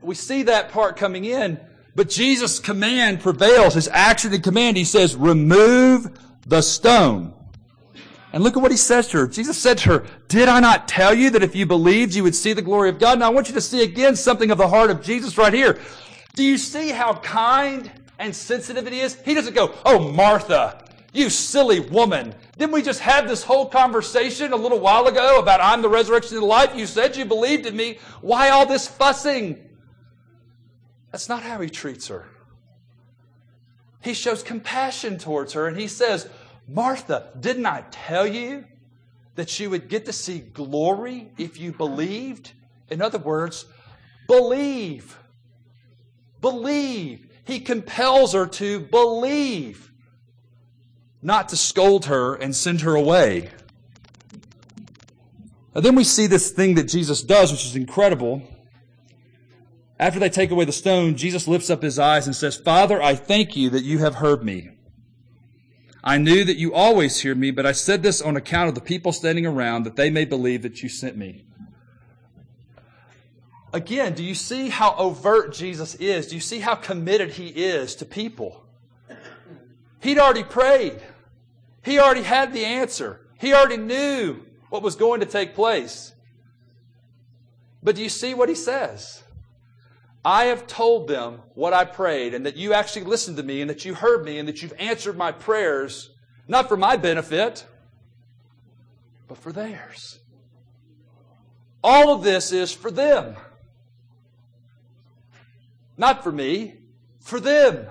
we 0.00 0.14
see 0.14 0.44
that 0.44 0.70
part 0.70 0.96
coming 0.96 1.24
in, 1.24 1.58
but 1.96 2.08
Jesus' 2.08 2.60
command 2.60 3.18
prevails. 3.18 3.74
His 3.74 3.88
action 3.88 4.32
and 4.32 4.44
command, 4.44 4.76
he 4.76 4.84
says, 4.84 5.16
remove 5.16 6.16
the 6.46 6.62
stone. 6.62 7.34
And 8.32 8.44
look 8.44 8.56
at 8.56 8.62
what 8.62 8.70
he 8.70 8.76
says 8.76 9.08
to 9.08 9.18
her. 9.18 9.26
Jesus 9.26 9.58
said 9.58 9.78
to 9.78 9.88
her, 9.88 10.06
Did 10.28 10.48
I 10.48 10.60
not 10.60 10.86
tell 10.86 11.14
you 11.14 11.30
that 11.30 11.42
if 11.42 11.56
you 11.56 11.66
believed, 11.66 12.14
you 12.14 12.22
would 12.22 12.34
see 12.34 12.52
the 12.52 12.62
glory 12.62 12.90
of 12.90 13.00
God? 13.00 13.18
Now 13.18 13.26
I 13.26 13.30
want 13.30 13.48
you 13.48 13.54
to 13.54 13.60
see 13.60 13.82
again 13.82 14.14
something 14.14 14.50
of 14.50 14.58
the 14.58 14.68
heart 14.68 14.90
of 14.90 15.02
Jesus 15.02 15.38
right 15.38 15.54
here. 15.54 15.80
Do 16.34 16.44
you 16.44 16.58
see 16.58 16.90
how 16.90 17.14
kind 17.14 17.90
and 18.18 18.34
sensitive 18.34 18.86
it 18.86 18.92
is. 18.92 19.16
He 19.24 19.34
doesn't 19.34 19.54
go, 19.54 19.74
Oh, 19.84 20.12
Martha, 20.12 20.84
you 21.12 21.30
silly 21.30 21.80
woman. 21.80 22.34
Didn't 22.58 22.72
we 22.72 22.82
just 22.82 23.00
have 23.00 23.28
this 23.28 23.42
whole 23.42 23.66
conversation 23.66 24.52
a 24.52 24.56
little 24.56 24.80
while 24.80 25.06
ago 25.06 25.38
about 25.38 25.60
I'm 25.60 25.82
the 25.82 25.88
resurrection 25.88 26.36
and 26.36 26.46
life? 26.46 26.76
You 26.76 26.86
said 26.86 27.16
you 27.16 27.24
believed 27.24 27.66
in 27.66 27.76
me. 27.76 27.98
Why 28.20 28.50
all 28.50 28.66
this 28.66 28.86
fussing? 28.86 29.62
That's 31.12 31.28
not 31.28 31.42
how 31.42 31.60
he 31.60 31.70
treats 31.70 32.08
her. 32.08 32.28
He 34.02 34.14
shows 34.14 34.42
compassion 34.42 35.18
towards 35.18 35.54
her 35.54 35.66
and 35.66 35.76
he 35.76 35.88
says, 35.88 36.28
Martha, 36.68 37.30
didn't 37.40 37.66
I 37.66 37.84
tell 37.90 38.26
you 38.26 38.64
that 39.36 39.58
you 39.58 39.70
would 39.70 39.88
get 39.88 40.06
to 40.06 40.12
see 40.12 40.40
glory 40.40 41.30
if 41.38 41.58
you 41.58 41.72
believed? 41.72 42.52
In 42.90 43.00
other 43.00 43.18
words, 43.18 43.66
believe. 44.26 45.18
Believe. 46.40 47.25
He 47.46 47.60
compels 47.60 48.32
her 48.32 48.46
to 48.46 48.80
believe, 48.80 49.92
not 51.22 51.48
to 51.50 51.56
scold 51.56 52.06
her 52.06 52.34
and 52.34 52.54
send 52.54 52.80
her 52.80 52.94
away. 52.94 53.50
And 55.74 55.84
then 55.84 55.94
we 55.94 56.04
see 56.04 56.26
this 56.26 56.50
thing 56.50 56.74
that 56.74 56.84
Jesus 56.84 57.22
does, 57.22 57.52
which 57.52 57.64
is 57.64 57.76
incredible. 57.76 58.42
After 59.98 60.18
they 60.18 60.28
take 60.28 60.50
away 60.50 60.64
the 60.64 60.72
stone, 60.72 61.16
Jesus 61.16 61.46
lifts 61.46 61.70
up 61.70 61.82
his 61.82 61.98
eyes 61.98 62.26
and 62.26 62.34
says, 62.34 62.56
Father, 62.56 63.00
I 63.00 63.14
thank 63.14 63.56
you 63.56 63.70
that 63.70 63.84
you 63.84 63.98
have 63.98 64.16
heard 64.16 64.42
me. 64.42 64.70
I 66.02 66.18
knew 66.18 66.44
that 66.44 66.56
you 66.56 66.74
always 66.74 67.20
hear 67.20 67.34
me, 67.34 67.50
but 67.50 67.66
I 67.66 67.72
said 67.72 68.02
this 68.02 68.20
on 68.22 68.36
account 68.36 68.68
of 68.68 68.74
the 68.74 68.80
people 68.80 69.12
standing 69.12 69.46
around, 69.46 69.84
that 69.84 69.96
they 69.96 70.10
may 70.10 70.24
believe 70.24 70.62
that 70.62 70.82
you 70.82 70.88
sent 70.88 71.16
me. 71.16 71.44
Again, 73.76 74.14
do 74.14 74.24
you 74.24 74.34
see 74.34 74.70
how 74.70 74.96
overt 74.96 75.52
Jesus 75.52 75.96
is? 75.96 76.28
Do 76.28 76.34
you 76.34 76.40
see 76.40 76.60
how 76.60 76.76
committed 76.76 77.32
he 77.32 77.48
is 77.48 77.94
to 77.96 78.06
people? 78.06 78.64
He'd 80.00 80.18
already 80.18 80.44
prayed. 80.44 80.98
He 81.84 81.98
already 81.98 82.22
had 82.22 82.54
the 82.54 82.64
answer. 82.64 83.20
He 83.38 83.52
already 83.52 83.76
knew 83.76 84.40
what 84.70 84.82
was 84.82 84.96
going 84.96 85.20
to 85.20 85.26
take 85.26 85.54
place. 85.54 86.14
But 87.82 87.96
do 87.96 88.02
you 88.02 88.08
see 88.08 88.32
what 88.32 88.48
he 88.48 88.54
says? 88.54 89.22
I 90.24 90.44
have 90.44 90.66
told 90.66 91.06
them 91.06 91.42
what 91.52 91.74
I 91.74 91.84
prayed, 91.84 92.32
and 92.32 92.46
that 92.46 92.56
you 92.56 92.72
actually 92.72 93.04
listened 93.04 93.36
to 93.36 93.42
me, 93.42 93.60
and 93.60 93.68
that 93.68 93.84
you 93.84 93.92
heard 93.92 94.24
me, 94.24 94.38
and 94.38 94.48
that 94.48 94.62
you've 94.62 94.72
answered 94.78 95.18
my 95.18 95.32
prayers, 95.32 96.14
not 96.48 96.66
for 96.66 96.78
my 96.78 96.96
benefit, 96.96 97.66
but 99.28 99.36
for 99.36 99.52
theirs. 99.52 100.18
All 101.84 102.14
of 102.14 102.22
this 102.22 102.52
is 102.52 102.72
for 102.72 102.90
them. 102.90 103.36
Not 105.96 106.22
for 106.22 106.32
me, 106.32 106.74
for 107.20 107.40
them. 107.40 107.86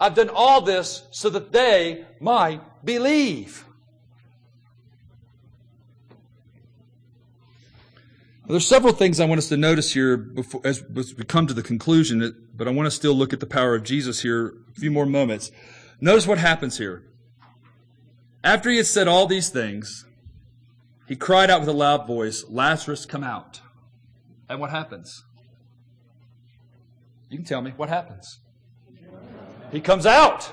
I've 0.00 0.14
done 0.14 0.30
all 0.30 0.60
this 0.60 1.06
so 1.10 1.30
that 1.30 1.52
they 1.52 2.04
might 2.20 2.84
believe. 2.84 3.64
There's 8.46 8.66
several 8.66 8.92
things 8.92 9.20
I 9.20 9.24
want 9.24 9.38
us 9.38 9.48
to 9.48 9.56
notice 9.56 9.94
here 9.94 10.18
before, 10.18 10.60
as, 10.64 10.84
we 10.92 11.24
come 11.24 11.46
to 11.46 11.54
the 11.54 11.62
conclusion, 11.62 12.36
but 12.54 12.68
I 12.68 12.72
want 12.72 12.86
to 12.86 12.90
still 12.90 13.14
look 13.14 13.32
at 13.32 13.40
the 13.40 13.46
power 13.46 13.74
of 13.74 13.84
Jesus 13.84 14.20
here 14.20 14.54
a 14.76 14.80
few 14.80 14.90
more 14.90 15.06
moments. 15.06 15.50
Notice 15.98 16.26
what 16.26 16.36
happens 16.36 16.76
here. 16.76 17.04
After 18.42 18.68
he 18.68 18.76
had 18.76 18.86
said 18.86 19.08
all 19.08 19.26
these 19.26 19.48
things, 19.48 20.04
he 21.08 21.16
cried 21.16 21.48
out 21.48 21.60
with 21.60 21.68
a 21.70 21.72
loud 21.72 22.06
voice, 22.06 22.44
Lazarus, 22.50 23.06
come 23.06 23.24
out. 23.24 23.62
And 24.48 24.60
what 24.60 24.70
happens? 24.70 25.24
You 27.34 27.38
can 27.38 27.46
tell 27.46 27.62
me 27.62 27.72
what 27.76 27.88
happens. 27.88 28.38
He 29.72 29.80
comes 29.80 30.06
out. 30.06 30.48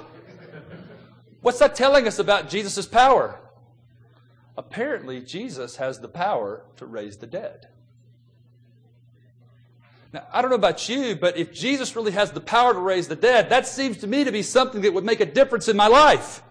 What's 1.42 1.60
that 1.60 1.76
telling 1.76 2.08
us 2.08 2.18
about 2.18 2.50
Jesus' 2.50 2.88
power? 2.88 3.40
Apparently, 4.58 5.22
Jesus 5.22 5.76
has 5.76 6.00
the 6.00 6.08
power 6.08 6.66
to 6.78 6.88
raise 6.88 7.18
the 7.18 7.28
dead. 7.28 7.68
Now, 10.12 10.26
I 10.34 10.42
don't 10.42 10.50
know 10.50 10.56
about 10.56 10.90
you, 10.90 11.16
but 11.16 11.38
if 11.38 11.54
Jesus 11.54 11.96
really 11.96 12.14
has 12.14 12.32
the 12.32 12.42
power 12.42 12.74
to 12.74 12.80
raise 12.80 13.08
the 13.08 13.16
dead, 13.16 13.52
that 13.52 13.68
seems 13.68 13.98
to 13.98 14.08
me 14.08 14.24
to 14.24 14.32
be 14.32 14.42
something 14.42 14.82
that 14.82 14.92
would 14.92 15.06
make 15.06 15.20
a 15.20 15.26
difference 15.28 15.68
in 15.68 15.78
my 15.78 15.86
life. 15.86 16.42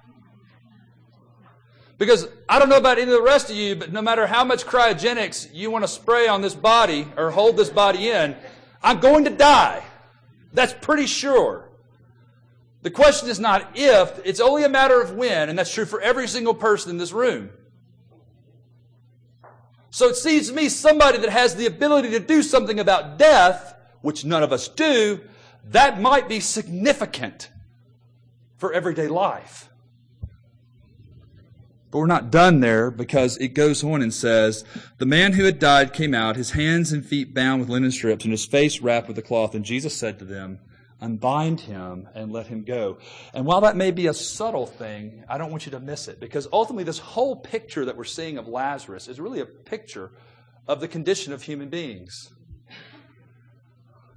Because 1.98 2.28
I 2.48 2.60
don't 2.60 2.68
know 2.68 2.76
about 2.76 2.98
any 2.98 3.10
of 3.10 3.18
the 3.18 3.22
rest 3.24 3.50
of 3.50 3.56
you, 3.56 3.74
but 3.74 3.92
no 3.92 4.00
matter 4.00 4.28
how 4.28 4.44
much 4.44 4.64
cryogenics 4.64 5.52
you 5.52 5.72
want 5.72 5.82
to 5.82 5.88
spray 5.88 6.28
on 6.28 6.40
this 6.40 6.54
body 6.54 7.08
or 7.16 7.32
hold 7.32 7.56
this 7.56 7.68
body 7.68 8.10
in, 8.10 8.36
I'm 8.80 9.00
going 9.00 9.24
to 9.24 9.30
die. 9.30 9.82
That's 10.52 10.74
pretty 10.74 11.06
sure. 11.06 11.70
The 12.82 12.90
question 12.90 13.28
is 13.28 13.38
not 13.38 13.72
if, 13.74 14.20
it's 14.24 14.40
only 14.40 14.64
a 14.64 14.68
matter 14.68 15.00
of 15.00 15.14
when, 15.14 15.48
and 15.48 15.58
that's 15.58 15.72
true 15.72 15.84
for 15.84 16.00
every 16.00 16.26
single 16.26 16.54
person 16.54 16.90
in 16.90 16.98
this 16.98 17.12
room. 17.12 17.50
So 19.90 20.08
it 20.08 20.16
seems 20.16 20.48
to 20.48 20.54
me 20.54 20.68
somebody 20.68 21.18
that 21.18 21.30
has 21.30 21.56
the 21.56 21.66
ability 21.66 22.10
to 22.10 22.20
do 22.20 22.42
something 22.42 22.80
about 22.80 23.18
death, 23.18 23.74
which 24.02 24.24
none 24.24 24.42
of 24.42 24.52
us 24.52 24.68
do, 24.68 25.20
that 25.66 26.00
might 26.00 26.28
be 26.28 26.40
significant 26.40 27.50
for 28.56 28.72
everyday 28.72 29.08
life. 29.08 29.69
But 31.90 31.98
we're 31.98 32.06
not 32.06 32.30
done 32.30 32.60
there 32.60 32.90
because 32.90 33.36
it 33.38 33.48
goes 33.48 33.82
on 33.82 34.00
and 34.00 34.14
says, 34.14 34.64
The 34.98 35.06
man 35.06 35.32
who 35.32 35.44
had 35.44 35.58
died 35.58 35.92
came 35.92 36.14
out, 36.14 36.36
his 36.36 36.52
hands 36.52 36.92
and 36.92 37.04
feet 37.04 37.34
bound 37.34 37.60
with 37.60 37.68
linen 37.68 37.90
strips, 37.90 38.24
and 38.24 38.32
his 38.32 38.46
face 38.46 38.80
wrapped 38.80 39.08
with 39.08 39.18
a 39.18 39.22
cloth. 39.22 39.54
And 39.54 39.64
Jesus 39.64 39.96
said 39.96 40.18
to 40.20 40.24
them, 40.24 40.60
Unbind 41.00 41.62
him 41.62 42.08
and 42.14 42.30
let 42.30 42.46
him 42.46 42.62
go. 42.62 42.98
And 43.32 43.46
while 43.46 43.62
that 43.62 43.76
may 43.76 43.90
be 43.90 44.06
a 44.06 44.14
subtle 44.14 44.66
thing, 44.66 45.24
I 45.28 45.38
don't 45.38 45.50
want 45.50 45.64
you 45.64 45.72
to 45.72 45.80
miss 45.80 46.08
it 46.08 46.20
because 46.20 46.46
ultimately, 46.52 46.84
this 46.84 46.98
whole 46.98 47.36
picture 47.36 47.86
that 47.86 47.96
we're 47.96 48.04
seeing 48.04 48.38
of 48.38 48.46
Lazarus 48.46 49.08
is 49.08 49.18
really 49.18 49.40
a 49.40 49.46
picture 49.46 50.12
of 50.68 50.80
the 50.80 50.88
condition 50.88 51.32
of 51.32 51.42
human 51.42 51.70
beings. 51.70 52.30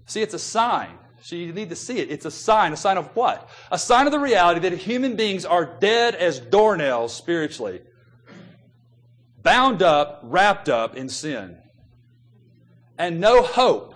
See, 0.06 0.22
it's 0.22 0.34
a 0.34 0.40
sign 0.40 0.98
so 1.24 1.38
you 1.38 1.54
need 1.54 1.70
to 1.70 1.76
see 1.78 2.00
it. 2.00 2.12
It's 2.12 2.26
a 2.26 2.32
sign. 2.32 2.74
A 2.74 2.78
sign 2.78 2.98
of 2.98 3.08
what? 3.16 3.50
A 3.72 3.80
sign 3.80 4.08
of 4.08 4.12
the 4.12 4.20
reality 4.20 4.60
that 4.68 4.74
human 4.74 5.16
beings 5.16 5.46
are 5.46 5.64
dead 5.80 6.16
as 6.16 6.42
doornails 6.42 7.12
spiritually, 7.12 7.80
bound 9.42 9.82
up, 9.82 10.20
wrapped 10.24 10.68
up 10.68 10.98
in 10.98 11.08
sin, 11.08 11.58
and 12.98 13.22
no 13.22 13.42
hope. 13.42 13.96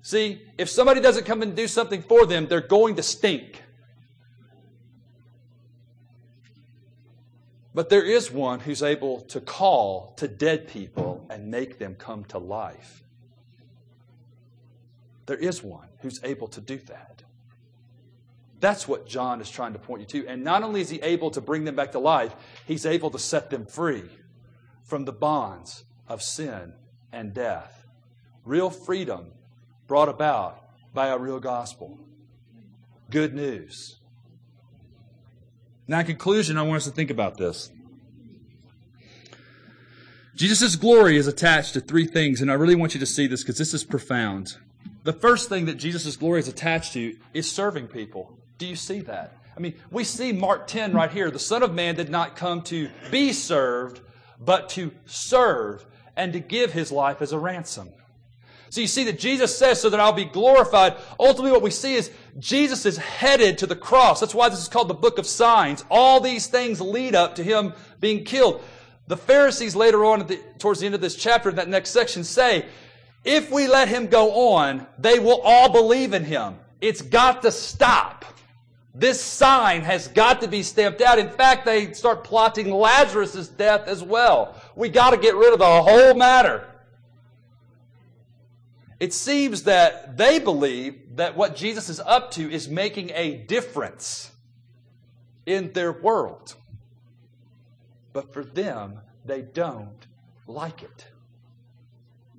See, 0.00 0.40
if 0.56 0.70
somebody 0.70 1.02
doesn't 1.02 1.26
come 1.26 1.42
and 1.42 1.54
do 1.54 1.68
something 1.68 2.00
for 2.00 2.24
them, 2.24 2.46
they're 2.46 2.62
going 2.62 2.94
to 2.96 3.02
stink. 3.02 3.62
But 7.74 7.90
there 7.90 8.02
is 8.02 8.30
one 8.30 8.60
who's 8.60 8.82
able 8.82 9.20
to 9.22 9.42
call 9.42 10.14
to 10.16 10.26
dead 10.26 10.68
people 10.68 11.26
and 11.28 11.50
make 11.50 11.78
them 11.78 11.96
come 11.96 12.24
to 12.26 12.38
life. 12.38 13.03
There 15.26 15.36
is 15.36 15.62
one 15.62 15.88
who's 16.00 16.20
able 16.22 16.48
to 16.48 16.60
do 16.60 16.78
that. 16.86 17.22
That's 18.60 18.88
what 18.88 19.06
John 19.06 19.40
is 19.40 19.50
trying 19.50 19.72
to 19.74 19.78
point 19.78 20.00
you 20.00 20.22
to. 20.22 20.28
And 20.28 20.42
not 20.42 20.62
only 20.62 20.80
is 20.80 20.90
he 20.90 21.00
able 21.02 21.30
to 21.32 21.40
bring 21.40 21.64
them 21.64 21.76
back 21.76 21.92
to 21.92 21.98
life, 21.98 22.34
he's 22.66 22.86
able 22.86 23.10
to 23.10 23.18
set 23.18 23.50
them 23.50 23.66
free 23.66 24.04
from 24.84 25.04
the 25.04 25.12
bonds 25.12 25.84
of 26.08 26.22
sin 26.22 26.74
and 27.12 27.34
death. 27.34 27.86
Real 28.44 28.70
freedom 28.70 29.32
brought 29.86 30.08
about 30.08 30.62
by 30.92 31.08
a 31.08 31.18
real 31.18 31.40
gospel. 31.40 31.98
Good 33.10 33.34
news. 33.34 34.00
Now, 35.86 36.00
in 36.00 36.06
conclusion, 36.06 36.56
I 36.56 36.62
want 36.62 36.78
us 36.78 36.84
to 36.84 36.90
think 36.90 37.10
about 37.10 37.36
this. 37.36 37.70
Jesus' 40.34 40.74
glory 40.74 41.16
is 41.16 41.26
attached 41.26 41.74
to 41.74 41.80
three 41.80 42.06
things, 42.06 42.40
and 42.40 42.50
I 42.50 42.54
really 42.54 42.74
want 42.74 42.94
you 42.94 43.00
to 43.00 43.06
see 43.06 43.26
this 43.26 43.42
because 43.42 43.58
this 43.58 43.74
is 43.74 43.84
profound. 43.84 44.56
The 45.04 45.12
first 45.12 45.48
thing 45.48 45.66
that 45.66 45.74
Jesus' 45.74 46.16
glory 46.16 46.40
is 46.40 46.48
attached 46.48 46.94
to 46.94 47.16
is 47.32 47.50
serving 47.50 47.88
people. 47.88 48.36
Do 48.58 48.66
you 48.66 48.76
see 48.76 49.00
that? 49.00 49.36
I 49.56 49.60
mean, 49.60 49.74
we 49.90 50.02
see 50.02 50.32
Mark 50.32 50.66
10 50.66 50.92
right 50.94 51.10
here. 51.10 51.30
The 51.30 51.38
Son 51.38 51.62
of 51.62 51.74
Man 51.74 51.94
did 51.94 52.08
not 52.08 52.36
come 52.36 52.62
to 52.62 52.88
be 53.10 53.32
served, 53.32 54.00
but 54.40 54.70
to 54.70 54.90
serve 55.06 55.86
and 56.16 56.32
to 56.32 56.40
give 56.40 56.72
his 56.72 56.90
life 56.90 57.22
as 57.22 57.32
a 57.32 57.38
ransom. 57.38 57.90
So 58.70 58.80
you 58.80 58.88
see 58.88 59.04
that 59.04 59.20
Jesus 59.20 59.56
says, 59.56 59.80
so 59.80 59.90
that 59.90 60.00
I'll 60.00 60.12
be 60.12 60.24
glorified. 60.24 60.96
Ultimately, 61.20 61.52
what 61.52 61.62
we 61.62 61.70
see 61.70 61.94
is 61.94 62.10
Jesus 62.40 62.86
is 62.86 62.96
headed 62.96 63.58
to 63.58 63.66
the 63.68 63.76
cross. 63.76 64.18
That's 64.18 64.34
why 64.34 64.48
this 64.48 64.58
is 64.58 64.68
called 64.68 64.88
the 64.88 64.94
book 64.94 65.18
of 65.18 65.26
signs. 65.26 65.84
All 65.90 66.18
these 66.18 66.48
things 66.48 66.80
lead 66.80 67.14
up 67.14 67.36
to 67.36 67.44
him 67.44 67.74
being 68.00 68.24
killed. 68.24 68.64
The 69.06 69.16
Pharisees 69.16 69.76
later 69.76 70.04
on, 70.04 70.26
the, 70.26 70.40
towards 70.58 70.80
the 70.80 70.86
end 70.86 70.94
of 70.94 71.00
this 71.00 71.14
chapter, 71.14 71.50
in 71.50 71.56
that 71.56 71.68
next 71.68 71.90
section, 71.90 72.24
say, 72.24 72.66
if 73.24 73.50
we 73.50 73.66
let 73.66 73.88
him 73.88 74.06
go 74.06 74.54
on, 74.56 74.86
they 74.98 75.18
will 75.18 75.40
all 75.42 75.70
believe 75.72 76.12
in 76.12 76.24
him. 76.24 76.56
It's 76.80 77.00
got 77.00 77.42
to 77.42 77.50
stop. 77.50 78.24
This 78.94 79.20
sign 79.20 79.80
has 79.80 80.08
got 80.08 80.42
to 80.42 80.48
be 80.48 80.62
stamped 80.62 81.00
out. 81.00 81.18
In 81.18 81.30
fact, 81.30 81.64
they 81.64 81.92
start 81.94 82.22
plotting 82.22 82.70
Lazarus' 82.70 83.48
death 83.48 83.88
as 83.88 84.02
well. 84.02 84.54
We 84.76 84.88
got 84.88 85.10
to 85.10 85.16
get 85.16 85.34
rid 85.34 85.52
of 85.52 85.58
the 85.58 85.82
whole 85.82 86.14
matter. 86.14 86.68
It 89.00 89.12
seems 89.12 89.64
that 89.64 90.16
they 90.16 90.38
believe 90.38 91.16
that 91.16 91.36
what 91.36 91.56
Jesus 91.56 91.88
is 91.88 91.98
up 92.00 92.30
to 92.32 92.50
is 92.50 92.68
making 92.68 93.10
a 93.14 93.38
difference 93.38 94.30
in 95.46 95.72
their 95.72 95.92
world. 95.92 96.54
But 98.12 98.32
for 98.32 98.44
them, 98.44 99.00
they 99.24 99.42
don't 99.42 100.06
like 100.46 100.82
it. 100.82 101.06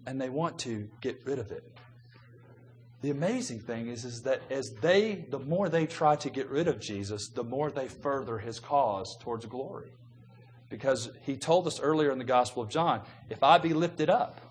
And 0.05 0.19
they 0.19 0.29
want 0.29 0.59
to 0.59 0.87
get 1.01 1.21
rid 1.25 1.39
of 1.39 1.51
it. 1.51 1.63
The 3.01 3.11
amazing 3.11 3.59
thing 3.59 3.87
is, 3.87 4.03
is 4.03 4.23
that 4.23 4.41
as 4.49 4.71
they, 4.81 5.25
the 5.29 5.39
more 5.39 5.69
they 5.69 5.85
try 5.85 6.15
to 6.15 6.29
get 6.29 6.49
rid 6.49 6.67
of 6.67 6.79
Jesus, 6.79 7.27
the 7.27 7.43
more 7.43 7.69
they 7.69 7.87
further 7.87 8.39
his 8.39 8.59
cause 8.59 9.15
towards 9.19 9.45
glory. 9.45 9.91
Because 10.69 11.11
he 11.21 11.37
told 11.37 11.67
us 11.67 11.79
earlier 11.79 12.11
in 12.11 12.17
the 12.17 12.23
Gospel 12.23 12.63
of 12.63 12.69
John, 12.69 13.01
if 13.29 13.43
I 13.43 13.59
be 13.59 13.73
lifted 13.73 14.09
up 14.09 14.41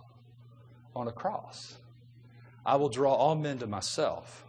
on 0.94 1.08
a 1.08 1.12
cross, 1.12 1.76
I 2.64 2.76
will 2.76 2.88
draw 2.88 3.12
all 3.12 3.34
men 3.34 3.58
to 3.58 3.66
myself. 3.66 4.44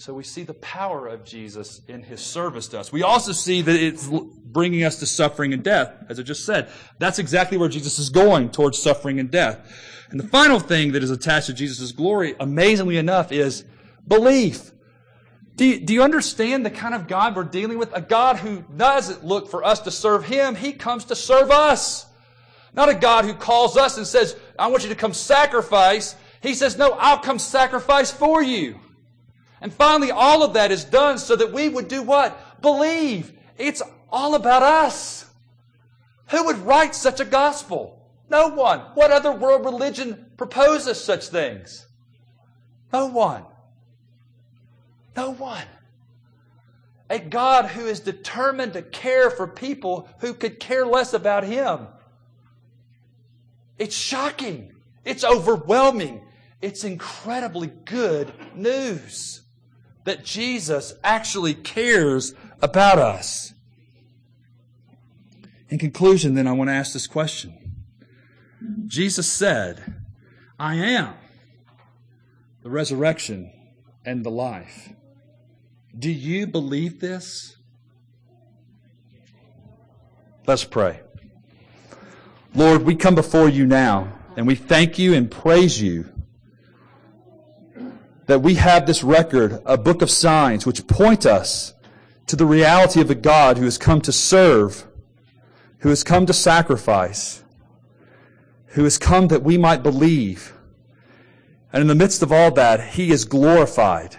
So 0.00 0.14
we 0.14 0.22
see 0.22 0.44
the 0.44 0.54
power 0.54 1.08
of 1.08 1.24
Jesus 1.24 1.82
in 1.86 2.02
his 2.02 2.22
service 2.22 2.68
to 2.68 2.80
us. 2.80 2.90
We 2.90 3.02
also 3.02 3.32
see 3.32 3.60
that 3.60 3.76
it's 3.76 4.08
bringing 4.46 4.82
us 4.82 4.98
to 5.00 5.06
suffering 5.06 5.52
and 5.52 5.62
death, 5.62 5.92
as 6.08 6.18
I 6.18 6.22
just 6.22 6.46
said. 6.46 6.70
That's 6.98 7.18
exactly 7.18 7.58
where 7.58 7.68
Jesus 7.68 7.98
is 7.98 8.08
going, 8.08 8.48
towards 8.48 8.78
suffering 8.78 9.20
and 9.20 9.30
death. 9.30 9.60
And 10.08 10.18
the 10.18 10.26
final 10.26 10.58
thing 10.58 10.92
that 10.92 11.02
is 11.02 11.10
attached 11.10 11.48
to 11.48 11.52
Jesus' 11.52 11.92
glory, 11.92 12.34
amazingly 12.40 12.96
enough, 12.96 13.30
is 13.30 13.66
belief. 14.08 14.70
Do 15.56 15.66
you, 15.66 15.80
do 15.80 15.92
you 15.92 16.02
understand 16.02 16.64
the 16.64 16.70
kind 16.70 16.94
of 16.94 17.06
God 17.06 17.36
we're 17.36 17.44
dealing 17.44 17.76
with? 17.76 17.94
A 17.94 18.00
God 18.00 18.36
who 18.36 18.64
doesn't 18.74 19.22
look 19.22 19.50
for 19.50 19.62
us 19.62 19.80
to 19.80 19.90
serve 19.90 20.24
Him, 20.24 20.54
He 20.54 20.72
comes 20.72 21.04
to 21.04 21.14
serve 21.14 21.50
us. 21.50 22.06
Not 22.72 22.88
a 22.88 22.94
God 22.94 23.26
who 23.26 23.34
calls 23.34 23.76
us 23.76 23.98
and 23.98 24.06
says, 24.06 24.34
I 24.58 24.68
want 24.68 24.82
you 24.82 24.88
to 24.88 24.94
come 24.94 25.12
sacrifice. 25.12 26.16
He 26.42 26.54
says, 26.54 26.78
No, 26.78 26.92
I'll 26.92 27.18
come 27.18 27.38
sacrifice 27.38 28.10
for 28.10 28.42
you. 28.42 28.80
And 29.60 29.72
finally, 29.72 30.10
all 30.10 30.42
of 30.42 30.54
that 30.54 30.70
is 30.70 30.84
done 30.84 31.18
so 31.18 31.36
that 31.36 31.52
we 31.52 31.68
would 31.68 31.88
do 31.88 32.02
what? 32.02 32.62
Believe. 32.62 33.32
It's 33.58 33.82
all 34.10 34.34
about 34.34 34.62
us. 34.62 35.26
Who 36.28 36.46
would 36.46 36.58
write 36.58 36.94
such 36.94 37.20
a 37.20 37.24
gospel? 37.24 38.08
No 38.30 38.48
one. 38.48 38.80
What 38.94 39.10
other 39.10 39.32
world 39.32 39.64
religion 39.64 40.26
proposes 40.36 41.02
such 41.02 41.26
things? 41.26 41.86
No 42.92 43.06
one. 43.06 43.44
No 45.16 45.30
one. 45.30 45.66
A 47.10 47.18
God 47.18 47.66
who 47.66 47.86
is 47.86 48.00
determined 48.00 48.74
to 48.74 48.82
care 48.82 49.30
for 49.30 49.46
people 49.46 50.08
who 50.20 50.32
could 50.32 50.60
care 50.60 50.86
less 50.86 51.12
about 51.12 51.44
Him. 51.44 51.88
It's 53.78 53.96
shocking. 53.96 54.72
It's 55.04 55.24
overwhelming. 55.24 56.22
It's 56.62 56.84
incredibly 56.84 57.66
good 57.66 58.32
news 58.54 59.40
that 60.04 60.24
Jesus 60.24 60.94
actually 61.04 61.54
cares 61.54 62.34
about 62.62 62.98
us. 62.98 63.54
In 65.68 65.78
conclusion, 65.78 66.34
then, 66.34 66.46
I 66.46 66.52
want 66.52 66.68
to 66.68 66.74
ask 66.74 66.92
this 66.92 67.06
question 67.06 67.56
Jesus 68.86 69.30
said, 69.30 70.02
I 70.58 70.74
am 70.74 71.14
the 72.62 72.70
resurrection 72.70 73.52
and 74.04 74.24
the 74.24 74.30
life. 74.30 74.92
Do 75.98 76.10
you 76.10 76.46
believe 76.46 77.00
this? 77.00 77.56
Let's 80.46 80.64
pray. 80.64 81.00
Lord, 82.54 82.82
we 82.82 82.96
come 82.96 83.14
before 83.14 83.48
you 83.48 83.66
now 83.66 84.12
and 84.36 84.46
we 84.46 84.56
thank 84.56 84.98
you 84.98 85.14
and 85.14 85.30
praise 85.30 85.80
you 85.80 86.10
that 88.30 88.42
we 88.42 88.54
have 88.54 88.86
this 88.86 89.02
record, 89.02 89.60
a 89.66 89.76
book 89.76 90.02
of 90.02 90.08
signs, 90.08 90.64
which 90.64 90.86
point 90.86 91.26
us 91.26 91.74
to 92.28 92.36
the 92.36 92.46
reality 92.46 93.00
of 93.00 93.10
a 93.10 93.14
God 93.16 93.58
who 93.58 93.64
has 93.64 93.76
come 93.76 94.00
to 94.02 94.12
serve, 94.12 94.86
who 95.78 95.88
has 95.88 96.04
come 96.04 96.26
to 96.26 96.32
sacrifice, 96.32 97.42
who 98.66 98.84
has 98.84 98.98
come 98.98 99.26
that 99.28 99.42
we 99.42 99.58
might 99.58 99.82
believe. 99.82 100.52
And 101.72 101.80
in 101.80 101.88
the 101.88 101.94
midst 101.96 102.22
of 102.22 102.30
all 102.30 102.52
that, 102.52 102.90
he 102.90 103.10
is 103.10 103.24
glorified 103.24 104.16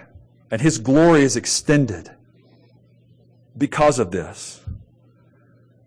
and 0.52 0.60
his 0.60 0.78
glory 0.78 1.24
is 1.24 1.38
extended 1.38 2.12
because 3.58 3.98
of 3.98 4.12
this. 4.12 4.62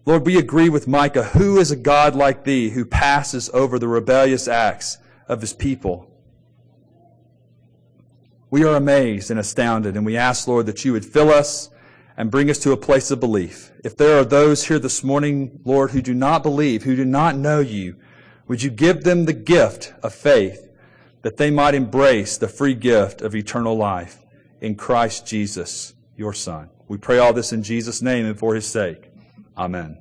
Lord, 0.07 0.25
we 0.25 0.39
agree 0.39 0.71
with 0.71 0.89
Micah. 0.89 1.25
Who 1.25 1.59
is 1.59 1.71
a 1.71 1.77
God 1.77 2.17
like 2.17 2.45
thee 2.45 2.71
who 2.71 2.87
passes 2.87 3.51
over 3.53 3.79
the 3.79 3.89
rebellious 3.89 4.49
acts 4.49 4.97
of 5.29 5.43
his 5.43 5.53
people? 5.53 6.11
We 8.55 8.63
are 8.63 8.77
amazed 8.77 9.33
and 9.33 9.41
astounded, 9.41 9.97
and 9.97 10.07
we 10.07 10.17
ask, 10.17 10.47
Lord, 10.47 10.67
that 10.67 10.85
you 10.85 10.93
would 10.93 11.05
fill 11.05 11.31
us 11.31 11.71
and 12.17 12.31
bring 12.31 12.49
us 12.49 12.61
to 12.61 12.71
a 12.71 12.77
place 12.77 13.11
of 13.11 13.19
belief. 13.19 13.73
If 13.83 13.97
there 13.97 14.17
are 14.17 14.25
those 14.25 14.69
here 14.69 14.79
this 14.79 15.03
morning, 15.03 15.59
Lord, 15.65 15.91
who 15.91 16.01
do 16.01 16.15
not 16.15 16.45
believe, 16.45 16.85
who 16.85 16.95
do 16.95 17.05
not 17.05 17.35
know 17.35 17.59
you, 17.59 17.97
would 18.47 18.63
you 18.63 18.71
give 18.71 19.03
them 19.03 19.25
the 19.25 19.33
gift 19.33 19.93
of 20.05 20.15
faith 20.15 20.71
that 21.23 21.37
they 21.37 21.51
might 21.51 21.75
embrace 21.75 22.37
the 22.37 22.47
free 22.47 22.77
gift 22.77 23.23
of 23.23 23.35
eternal 23.35 23.77
life 23.77 24.25
in 24.61 24.77
Christ 24.77 25.27
Jesus, 25.27 25.95
your 26.17 26.33
Son? 26.33 26.71
We 26.87 26.97
pray 26.97 27.19
all 27.19 27.33
this 27.33 27.53
in 27.53 27.65
Jesus' 27.65 28.03
name 28.03 28.25
and 28.25 28.39
for 28.39 28.55
his 28.55 28.69
sake. 28.69 29.11
Amen. 29.59 29.99